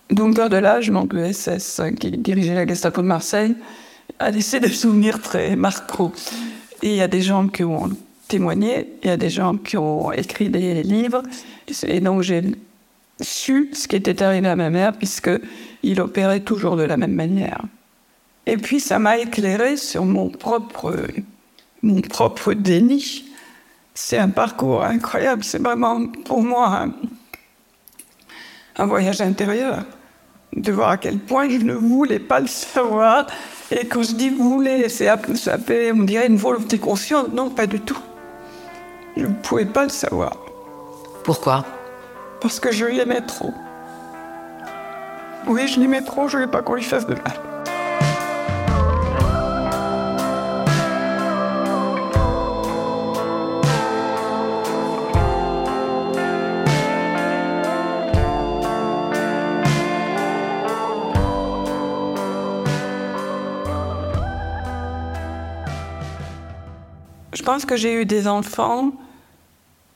Donc, 0.09 0.37
lors 0.37 0.49
de 0.49 0.57
l'âge, 0.57 0.89
mon 0.89 1.07
SS, 1.09 1.81
qui 1.99 2.11
dirigeait 2.11 2.55
la 2.55 2.65
Gestapo 2.65 3.01
de 3.01 3.07
Marseille, 3.07 3.55
a 4.19 4.31
laissé 4.31 4.59
des 4.59 4.69
souvenirs 4.69 5.21
très 5.21 5.55
marquants. 5.55 6.13
Et 6.81 6.91
il 6.91 6.95
y 6.95 7.01
a 7.01 7.07
des 7.07 7.21
gens 7.21 7.47
qui 7.47 7.63
ont 7.63 7.89
témoigné, 8.27 8.93
il 9.03 9.07
y 9.07 9.11
a 9.11 9.17
des 9.17 9.29
gens 9.29 9.57
qui 9.57 9.77
ont 9.77 10.11
écrit 10.11 10.49
des 10.49 10.83
livres. 10.83 11.23
Et 11.83 11.99
donc, 11.99 12.21
j'ai 12.21 12.41
su 13.19 13.69
ce 13.73 13.87
qui 13.87 13.95
était 13.95 14.21
arrivé 14.23 14.47
à 14.47 14.55
ma 14.55 14.69
mère, 14.69 14.93
puisqu'il 14.93 16.01
opérait 16.01 16.41
toujours 16.41 16.77
de 16.77 16.83
la 16.83 16.97
même 16.97 17.13
manière. 17.13 17.63
Et 18.45 18.55
puis, 18.55 18.79
ça 18.79 18.99
m'a 18.99 19.17
éclairé 19.17 19.75
sur 19.75 20.05
mon 20.05 20.29
propre 20.29 20.95
mon 21.81 22.01
propre 22.01 22.53
déni. 22.53 23.25
C'est 23.93 24.17
un 24.17 24.29
parcours 24.29 24.83
incroyable. 24.83 25.43
C'est 25.43 25.61
vraiment 25.61 26.05
pour 26.25 26.43
moi 26.43 26.85
un, 28.75 28.85
voyage 28.85 29.21
intérieur. 29.21 29.83
De 30.53 30.71
voir 30.71 30.91
à 30.91 30.97
quel 30.97 31.19
point 31.19 31.49
je 31.49 31.57
ne 31.57 31.73
voulais 31.73 32.19
pas 32.19 32.39
le 32.39 32.47
savoir. 32.47 33.27
Et 33.69 33.85
quand 33.85 34.03
je 34.03 34.13
dis 34.13 34.29
voulais, 34.29 34.87
c'est 34.89 35.09
on 35.11 36.03
dirait 36.03 36.27
une 36.27 36.37
volonté 36.37 36.79
consciente. 36.79 37.33
Non, 37.33 37.49
pas 37.49 37.67
du 37.67 37.79
tout. 37.79 37.99
Je 39.15 39.25
ne 39.25 39.33
pouvais 39.33 39.65
pas 39.65 39.83
le 39.83 39.89
savoir. 39.89 40.37
Pourquoi? 41.23 41.65
Parce 42.39 42.59
que 42.59 42.71
je 42.71 42.85
l'aimais 42.85 43.21
trop. 43.21 43.53
Oui, 45.47 45.67
je 45.67 45.79
l'aimais 45.79 46.01
trop, 46.01 46.27
je 46.27 46.37
ne 46.37 46.41
voulais 46.43 46.51
pas 46.51 46.61
qu'on 46.61 46.75
lui 46.75 46.83
fasse 46.83 47.07
de 47.07 47.15
mal. 47.15 47.56
Pense 67.47 67.63
que 67.63 67.77
j'ai 67.77 67.93
eu 67.93 68.05
des 68.05 68.27
enfants 68.27 68.91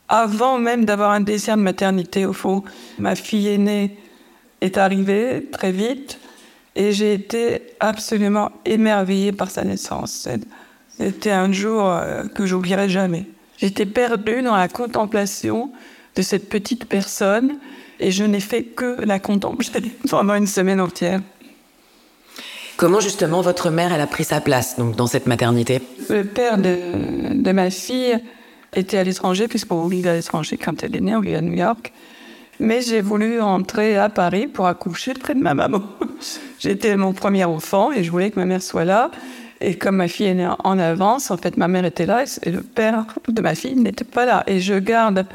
avant 0.08 0.58
même 0.58 0.86
d'avoir 0.86 1.12
un 1.12 1.20
désir 1.20 1.58
de 1.58 1.62
maternité, 1.62 2.26
au 2.26 2.32
fond. 2.32 2.64
Ma 2.98 3.14
fille 3.14 3.50
aînée 3.50 3.98
est 4.62 4.78
arrivée 4.78 5.50
très 5.52 5.74
vite 5.74 6.18
et 6.78 6.94
j'ai 6.94 7.14
été 7.14 7.64
absolument 7.82 8.54
émerveillée 8.64 9.34
par 9.34 9.52
sa 9.52 9.66
naissance. 9.66 10.30
C'était 10.98 11.32
un 11.32 11.52
jour 11.52 11.90
euh, 11.90 12.24
que 12.30 12.46
j'oublierai 12.46 12.88
jamais. 12.88 13.26
J'étais 13.58 13.86
perdue 13.86 14.42
dans 14.42 14.56
la 14.56 14.70
contemplation 14.70 15.74
de 16.16 16.22
cette 16.22 16.48
petite 16.48 16.86
personne 16.86 17.58
et 18.00 18.12
je 18.12 18.24
n'ai 18.24 18.40
fait 18.40 18.64
que 18.64 19.02
la 19.04 19.20
contempler 19.20 19.92
pendant 20.10 20.36
une 20.36 20.48
semaine 20.48 20.80
entière. 20.80 21.20
Comment 22.82 23.00
justement 23.00 23.42
votre 23.42 23.70
mère, 23.70 23.94
elle 23.94 24.02
a 24.02 24.08
pris 24.08 24.24
sa 24.24 24.42
place 24.42 24.76
donc, 24.76 24.96
dans 24.96 25.06
cette 25.06 25.28
maternité? 25.28 25.84
Le 26.10 26.24
père 26.24 26.58
de, 26.58 27.52
ma 27.52 27.70
fille 27.70 28.18
était 28.76 28.98
à 28.98 29.04
l'étranger, 29.04 29.48
puisqu'on 29.48 29.86
vit 29.86 30.08
à 30.08 30.16
l'étranger 30.16 30.58
quand 30.58 30.84
elle 30.84 30.96
est 30.96 31.00
née, 31.00 31.16
on 31.16 31.20
vit 31.20 31.36
à 31.36 31.42
New 31.42 31.54
York. 31.54 31.94
Mais 32.60 32.82
j'ai 32.82 33.02
voulu 33.02 33.40
rentrer 33.40 33.98
à 34.00 34.10
Paris 34.10 34.48
pour 34.48 34.66
accoucher 34.66 35.14
près 35.14 35.36
de 35.36 35.40
ma 35.42 35.54
maman. 35.54 35.84
J'étais 36.60 36.98
mon 36.98 37.14
premier 37.14 37.44
enfant 37.44 37.92
et 37.92 38.04
je 38.04 38.10
voulais 38.10 38.32
que 38.32 38.40
ma 38.40 38.48
mère 38.48 38.64
soit 38.64 38.84
là. 38.84 39.12
Et 39.60 39.76
comme 39.76 39.98
ma 39.98 40.08
fille 40.08 40.26
est 40.26 40.34
née 40.34 40.50
en 40.64 40.80
avance, 40.80 41.30
en 41.30 41.38
fait, 41.38 41.58
ma 41.58 41.68
mère 41.68 41.86
était 41.86 42.08
là 42.08 42.24
et 42.42 42.50
le 42.50 42.62
père 42.62 43.06
de 43.28 43.42
ma 43.44 43.54
fille 43.54 43.76
n'était 43.76 44.06
pas 44.06 44.26
là. 44.26 44.44
Et 44.48 44.60
je 44.60 44.74
garde 44.74 45.28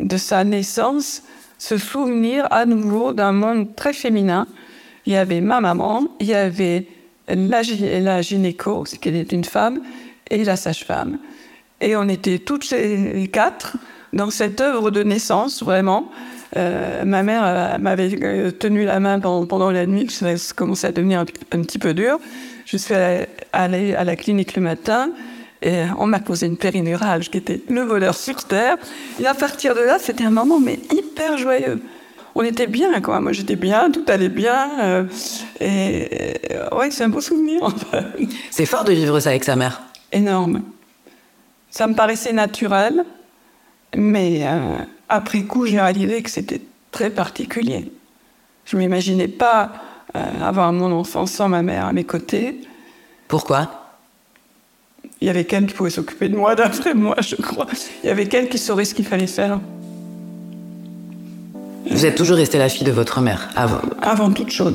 de 0.00 0.16
sa 0.16 0.42
naissance 0.42 1.22
ce 1.58 1.78
souvenir 1.78 2.48
à 2.50 2.66
nouveau 2.66 3.12
d'un 3.12 3.30
monde 3.30 3.76
très 3.76 3.92
féminin 3.92 4.48
il 5.08 5.14
y 5.14 5.16
avait 5.16 5.40
ma 5.40 5.60
maman, 5.62 6.06
il 6.20 6.26
y 6.26 6.34
avait 6.34 6.84
la, 7.28 7.62
la 8.00 8.20
gynéco, 8.20 8.84
qui 8.84 9.08
était 9.08 9.34
une 9.34 9.44
femme, 9.44 9.80
et 10.30 10.44
la 10.44 10.54
sage-femme. 10.54 11.18
Et 11.80 11.96
on 11.96 12.08
était 12.10 12.38
toutes 12.38 12.70
les 12.70 13.26
quatre 13.28 13.78
dans 14.12 14.28
cette 14.28 14.60
œuvre 14.60 14.90
de 14.90 15.02
naissance, 15.02 15.62
vraiment. 15.62 16.10
Euh, 16.58 17.04
ma 17.06 17.22
mère 17.22 17.42
euh, 17.42 17.78
m'avait 17.78 18.10
euh, 18.22 18.50
tenu 18.50 18.84
la 18.84 19.00
main 19.00 19.18
pendant, 19.18 19.70
la 19.70 19.86
nuit, 19.86 20.10
ça 20.10 20.26
commençait 20.54 20.88
à 20.88 20.92
devenir 20.92 21.20
un, 21.20 21.24
petit 21.62 21.78
peu 21.78 21.94
dur. 21.94 22.18
Je 22.66 22.76
suis 22.76 22.94
allée 23.54 23.94
à 23.94 24.04
la 24.04 24.14
clinique 24.14 24.56
le 24.56 24.62
matin 24.62 25.10
et 25.62 25.84
on 25.98 26.06
m'a 26.06 26.20
posé 26.20 26.46
une 26.46 26.58
périnurale, 26.58 27.20
qui 27.20 27.38
était 27.38 27.62
le 27.70 27.80
voleur 27.80 28.14
sur 28.14 28.44
terre. 28.44 28.76
Et 29.18 29.26
à 29.26 29.32
partir 29.32 29.74
de 29.74 29.80
là, 29.80 29.98
c'était 29.98 30.24
un 30.24 30.30
moment 30.30 30.60
mais 30.60 30.78
hyper 30.92 31.38
joyeux 31.38 31.80
on 32.34 32.42
était 32.42 32.66
bien, 32.66 33.00
quoi. 33.00 33.20
Moi, 33.20 33.32
j'étais 33.32 33.56
bien, 33.56 33.90
tout 33.90 34.04
allait 34.08 34.28
bien. 34.28 34.80
Euh, 34.80 35.04
et 35.60 36.08
euh, 36.52 36.76
ouais, 36.76 36.90
c'est 36.90 37.04
un 37.04 37.08
beau 37.08 37.20
souvenir. 37.20 37.60
c'est 38.50 38.66
fort 38.66 38.84
de 38.84 38.92
vivre 38.92 39.18
ça 39.20 39.30
avec 39.30 39.44
sa 39.44 39.56
mère. 39.56 39.82
Énorme. 40.12 40.62
Ça 41.70 41.86
me 41.86 41.94
paraissait 41.94 42.32
naturel, 42.32 43.04
mais 43.96 44.46
euh, 44.46 44.78
après 45.08 45.42
coup, 45.42 45.66
j'ai 45.66 45.80
réalisé 45.80 46.22
que 46.22 46.30
c'était 46.30 46.62
très 46.90 47.10
particulier. 47.10 47.92
Je 48.64 48.76
ne 48.76 48.82
m'imaginais 48.82 49.28
pas 49.28 49.72
avoir 50.40 50.72
mon 50.72 50.90
enfant 50.90 51.26
sans 51.26 51.48
ma 51.48 51.62
mère 51.62 51.86
à 51.86 51.92
mes 51.92 52.04
côtés. 52.04 52.60
Pourquoi? 53.28 53.88
Il 55.20 55.26
y 55.26 55.30
avait 55.30 55.44
quelqu'un 55.44 55.66
qui 55.66 55.74
pouvait 55.74 55.90
s'occuper 55.90 56.28
de 56.28 56.36
moi 56.36 56.54
d'après 56.54 56.94
moi, 56.94 57.16
je 57.20 57.36
crois. 57.36 57.66
Il 58.02 58.06
y 58.06 58.10
avait 58.10 58.26
quelqu'un 58.26 58.50
qui 58.50 58.58
saurait 58.58 58.84
ce 58.84 58.94
qu'il 58.94 59.04
fallait 59.04 59.26
faire. 59.26 59.60
Vous 61.90 62.06
êtes 62.06 62.16
toujours 62.16 62.36
restée 62.36 62.58
la 62.58 62.68
fille 62.68 62.86
de 62.86 62.92
votre 62.92 63.20
mère 63.20 63.50
avant 63.56 63.80
Avant 64.02 64.30
toute 64.30 64.50
chose. 64.50 64.74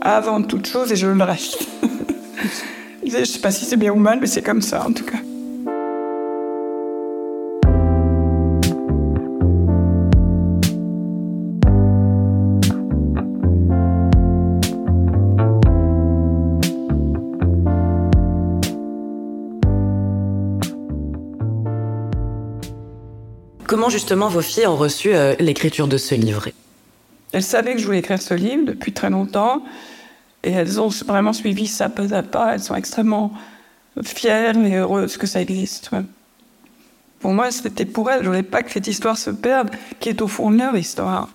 Avant 0.00 0.42
toute 0.42 0.66
chose, 0.66 0.92
et 0.92 0.96
je 0.96 1.06
le 1.06 1.24
reste. 1.24 1.66
je 3.06 3.18
ne 3.18 3.24
sais 3.24 3.40
pas 3.40 3.50
si 3.50 3.64
c'est 3.64 3.76
bien 3.76 3.92
ou 3.92 3.98
mal, 3.98 4.18
mais 4.20 4.26
c'est 4.26 4.42
comme 4.42 4.62
ça 4.62 4.86
en 4.86 4.92
tout 4.92 5.04
cas. 5.04 5.18
Comment 23.78 23.90
justement 23.90 24.26
vos 24.26 24.42
filles 24.42 24.66
ont 24.66 24.74
reçu 24.74 25.14
euh, 25.14 25.36
l'écriture 25.38 25.86
de 25.86 25.98
ce 25.98 26.16
livre? 26.16 26.48
Elles 27.30 27.44
savaient 27.44 27.74
que 27.74 27.78
je 27.78 27.86
voulais 27.86 28.00
écrire 28.00 28.20
ce 28.20 28.34
livre 28.34 28.64
depuis 28.66 28.92
très 28.92 29.08
longtemps 29.08 29.62
et 30.42 30.50
elles 30.50 30.80
ont 30.80 30.88
vraiment 30.88 31.32
suivi 31.32 31.68
ça 31.68 31.88
pas 31.88 32.12
à 32.12 32.24
pas. 32.24 32.54
Elles 32.54 32.60
sont 32.60 32.74
extrêmement 32.74 33.32
fières 34.02 34.58
et 34.58 34.74
heureuses 34.74 35.16
que 35.16 35.28
ça 35.28 35.40
existe. 35.40 35.90
Pour 37.20 37.30
moi, 37.30 37.52
c'était 37.52 37.84
pour 37.84 38.10
elles. 38.10 38.24
Je 38.24 38.26
voulais 38.26 38.42
pas 38.42 38.64
que 38.64 38.72
cette 38.72 38.88
histoire 38.88 39.16
se 39.16 39.30
perde, 39.30 39.70
qui 40.00 40.08
est 40.08 40.22
au 40.22 40.26
fond 40.26 40.50
leur 40.50 40.76
histoire. 40.76 41.28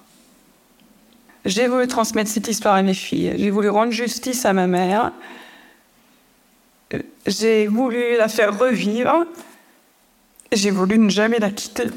J'ai 1.45 1.67
voulu 1.67 1.87
transmettre 1.87 2.29
cette 2.29 2.49
histoire 2.49 2.75
à 2.75 2.81
mes 2.81 2.93
filles. 2.93 3.35
J'ai 3.37 3.51
voulu 3.51 3.69
rendre 3.69 3.93
justice 3.93 4.43
à 4.43 4.51
ma 4.51 4.67
mère. 4.67 5.13
J'ai 7.25 7.67
voulu 7.67 8.17
la 8.17 8.27
faire 8.27 8.59
revivre 8.59 9.27
J'ai 10.51 10.71
voulu 10.71 10.99
ne 10.99 11.09
jamais 11.09 11.39
la 11.39 11.49
quitter. 11.49 11.87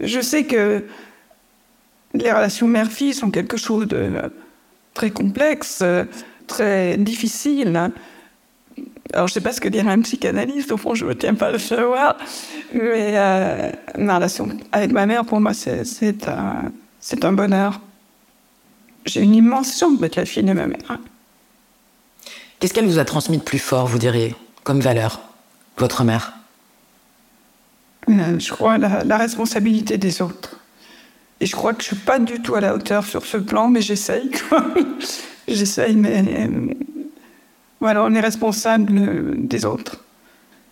Je 0.00 0.20
sais 0.20 0.44
que 0.44 0.84
les 2.14 2.32
relations 2.32 2.68
mère-fille 2.68 3.14
sont 3.14 3.30
quelque 3.30 3.56
chose 3.56 3.86
de 3.88 4.10
très 4.94 5.10
complexe, 5.10 5.82
très 6.46 6.96
difficile. 6.96 7.92
Alors, 9.12 9.28
je 9.28 9.32
ne 9.32 9.34
sais 9.34 9.40
pas 9.40 9.52
ce 9.52 9.60
que 9.60 9.68
dirait 9.68 9.90
un 9.90 10.00
psychanalyste, 10.00 10.72
au 10.72 10.76
fond, 10.76 10.94
je 10.94 11.04
ne 11.04 11.10
me 11.10 11.14
tiens 11.14 11.34
pas 11.34 11.48
à 11.48 11.52
le 11.52 11.58
savoir. 11.58 12.16
Mais 12.72 13.12
euh, 13.16 13.70
ma 13.98 14.16
relation 14.16 14.48
avec 14.72 14.92
ma 14.92 15.06
mère, 15.06 15.24
pour 15.24 15.40
moi, 15.40 15.52
c'est 15.54 16.28
un, 16.28 17.32
bonheur. 17.32 17.80
J'ai 19.04 19.20
une 19.20 19.34
immense 19.34 19.78
chance 19.78 20.00
d'être 20.00 20.16
la 20.16 20.24
fille 20.24 20.42
de 20.42 20.52
ma 20.52 20.66
mère. 20.66 20.98
Qu'est-ce 22.58 22.72
qu'elle 22.72 22.86
vous 22.86 22.98
a 22.98 23.04
transmis 23.04 23.38
de 23.38 23.42
plus 23.42 23.58
fort, 23.58 23.86
vous 23.86 23.98
diriez, 23.98 24.34
comme 24.62 24.80
valeur, 24.80 25.20
votre 25.76 26.02
mère? 26.02 26.32
Je 28.08 28.50
crois 28.50 28.78
la, 28.78 29.04
la 29.04 29.16
responsabilité 29.16 29.98
des 29.98 30.22
autres. 30.22 30.60
Et 31.40 31.46
je 31.46 31.56
crois 31.56 31.74
que 31.74 31.82
je 31.82 31.88
suis 31.88 31.96
pas 31.96 32.18
du 32.18 32.40
tout 32.40 32.54
à 32.54 32.60
la 32.60 32.74
hauteur 32.74 33.04
sur 33.04 33.26
ce 33.26 33.36
plan, 33.36 33.68
mais 33.68 33.80
j'essaye. 33.80 34.30
j'essaye, 35.48 35.96
mais 35.96 36.48
voilà, 37.80 38.04
on 38.04 38.14
est 38.14 38.20
responsable 38.20 39.46
des 39.46 39.64
autres. 39.64 40.04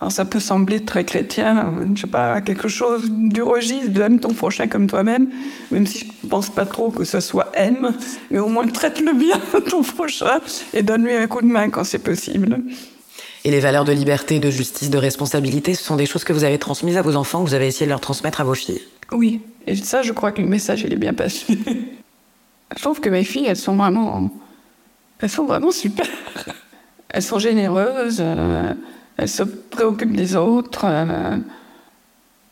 Alors 0.01 0.11
ça 0.11 0.25
peut 0.25 0.39
sembler 0.39 0.83
très 0.83 1.05
chrétien, 1.05 1.73
je 1.95 2.01
sais 2.01 2.07
pas, 2.07 2.41
quelque 2.41 2.67
chose 2.67 3.09
du 3.09 3.41
registre 3.41 3.89
de 3.91 4.01
aime 4.01 4.19
ton 4.19 4.33
prochain 4.33 4.67
comme 4.67 4.87
toi-même, 4.87 5.29
même 5.71 5.87
si 5.87 6.11
je 6.21 6.27
pense 6.27 6.49
pas 6.49 6.65
trop 6.65 6.89
que 6.89 7.05
ce 7.05 7.21
soit 7.21 7.51
aime, 7.53 7.93
mais 8.29 8.39
au 8.39 8.47
moins 8.47 8.67
traite-le 8.67 9.13
bien, 9.13 9.39
ton 9.69 9.81
prochain, 9.81 10.41
et 10.73 10.83
donne-lui 10.83 11.13
un 11.13 11.27
coup 11.27 11.41
de 11.41 11.47
main 11.47 11.69
quand 11.69 11.85
c'est 11.85 11.99
possible. 12.03 12.59
Et 13.45 13.51
les 13.51 13.59
valeurs 13.59 13.83
de 13.83 13.91
liberté, 13.91 14.39
de 14.39 14.49
justice, 14.49 14.89
de 14.89 14.97
responsabilité, 14.97 15.73
ce 15.73 15.83
sont 15.83 15.97
des 15.97 16.05
choses 16.05 16.23
que 16.23 16.31
vous 16.31 16.45
avez 16.45 16.57
transmises 16.57 16.97
à 16.97 17.01
vos 17.01 17.15
enfants, 17.15 17.43
que 17.43 17.49
vous 17.49 17.55
avez 17.55 17.67
essayé 17.67 17.85
de 17.85 17.91
leur 17.91 17.99
transmettre 17.99 18.39
à 18.39 18.43
vos 18.45 18.53
filles 18.53 18.81
Oui, 19.11 19.41
et 19.67 19.75
ça, 19.75 20.01
je 20.01 20.13
crois 20.13 20.31
que 20.31 20.41
le 20.41 20.47
message, 20.47 20.81
il 20.81 20.93
est 20.93 20.97
bien 20.97 21.13
passé. 21.13 21.57
je 22.75 22.81
trouve 22.81 23.01
que 23.01 23.09
mes 23.09 23.23
filles, 23.23 23.45
elles 23.47 23.57
sont 23.57 23.75
vraiment... 23.75 24.29
Elles 25.19 25.29
sont 25.29 25.45
vraiment 25.45 25.71
super. 25.71 26.05
Elles 27.13 27.21
sont 27.21 27.37
généreuses, 27.37 28.17
euh, 28.19 28.73
elles 29.17 29.29
se 29.29 29.43
préoccupent 29.43 30.15
des 30.15 30.35
autres, 30.35 30.85
euh, 30.85 31.37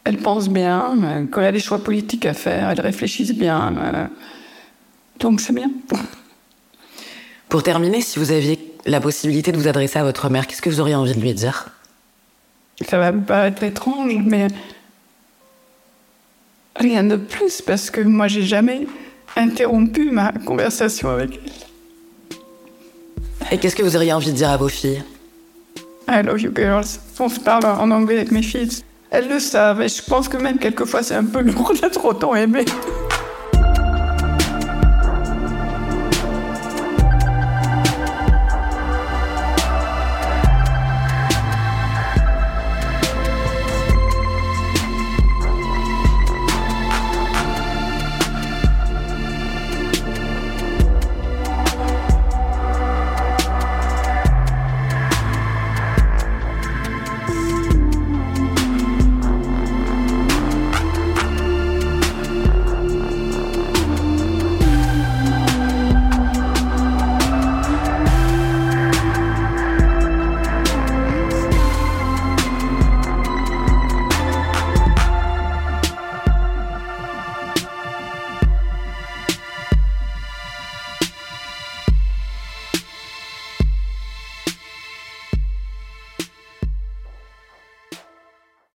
elles 0.03 0.19
pensent 0.19 0.49
bien. 0.49 0.95
Euh, 1.03 1.25
quand 1.29 1.41
il 1.41 1.45
y 1.45 1.47
a 1.47 1.51
des 1.51 1.59
choix 1.59 1.79
politiques 1.79 2.27
à 2.27 2.35
faire, 2.35 2.69
elles 2.69 2.79
réfléchissent 2.79 3.33
bien. 3.33 4.09
donc 5.19 5.41
c'est 5.41 5.53
bien. 5.53 5.71
Pour 7.49 7.63
terminer, 7.63 8.01
si 8.01 8.19
vous 8.19 8.31
aviez 8.31 8.55
la 8.85 8.99
possibilité 8.99 9.51
de 9.51 9.57
vous 9.57 9.67
adresser 9.67 9.99
à 9.99 10.03
votre 10.03 10.29
mère, 10.29 10.47
qu'est-ce 10.47 10.61
que 10.61 10.69
vous 10.69 10.79
auriez 10.79 10.95
envie 10.95 11.13
de 11.13 11.19
lui 11.19 11.33
dire? 11.33 11.69
Ça 12.87 12.97
va 12.97 13.11
me 13.11 13.21
paraître 13.21 13.63
étrange, 13.63 14.13
mais 14.25 14.47
rien 16.75 17.03
de 17.03 17.15
plus, 17.15 17.61
parce 17.61 17.91
que 17.91 18.01
moi, 18.01 18.27
j'ai 18.27 18.43
jamais 18.43 18.87
interrompu 19.35 20.11
ma 20.11 20.31
conversation 20.31 21.09
avec 21.09 21.39
elle. 21.43 21.51
Et 23.51 23.57
qu'est-ce 23.57 23.75
que 23.75 23.83
vous 23.83 23.95
auriez 23.95 24.13
envie 24.13 24.31
de 24.31 24.37
dire 24.37 24.49
à 24.49 24.57
vos 24.57 24.69
filles? 24.69 25.03
I 26.07 26.21
love 26.23 26.41
you 26.41 26.51
girls. 26.53 26.99
On 27.19 27.29
se 27.29 27.39
parle 27.39 27.65
en 27.65 27.91
anglais 27.91 28.17
avec 28.17 28.31
mes 28.31 28.41
filles. 28.41 28.83
Elles 29.09 29.27
le 29.27 29.39
savent 29.39 29.81
et 29.81 29.89
je 29.89 30.01
pense 30.01 30.29
que 30.29 30.37
même 30.37 30.57
quelquefois 30.57 31.03
c'est 31.03 31.15
un 31.15 31.25
peu 31.25 31.41
lourd 31.41 31.73
d'être 31.73 32.03
autant 32.05 32.33
aimé. 32.33 32.65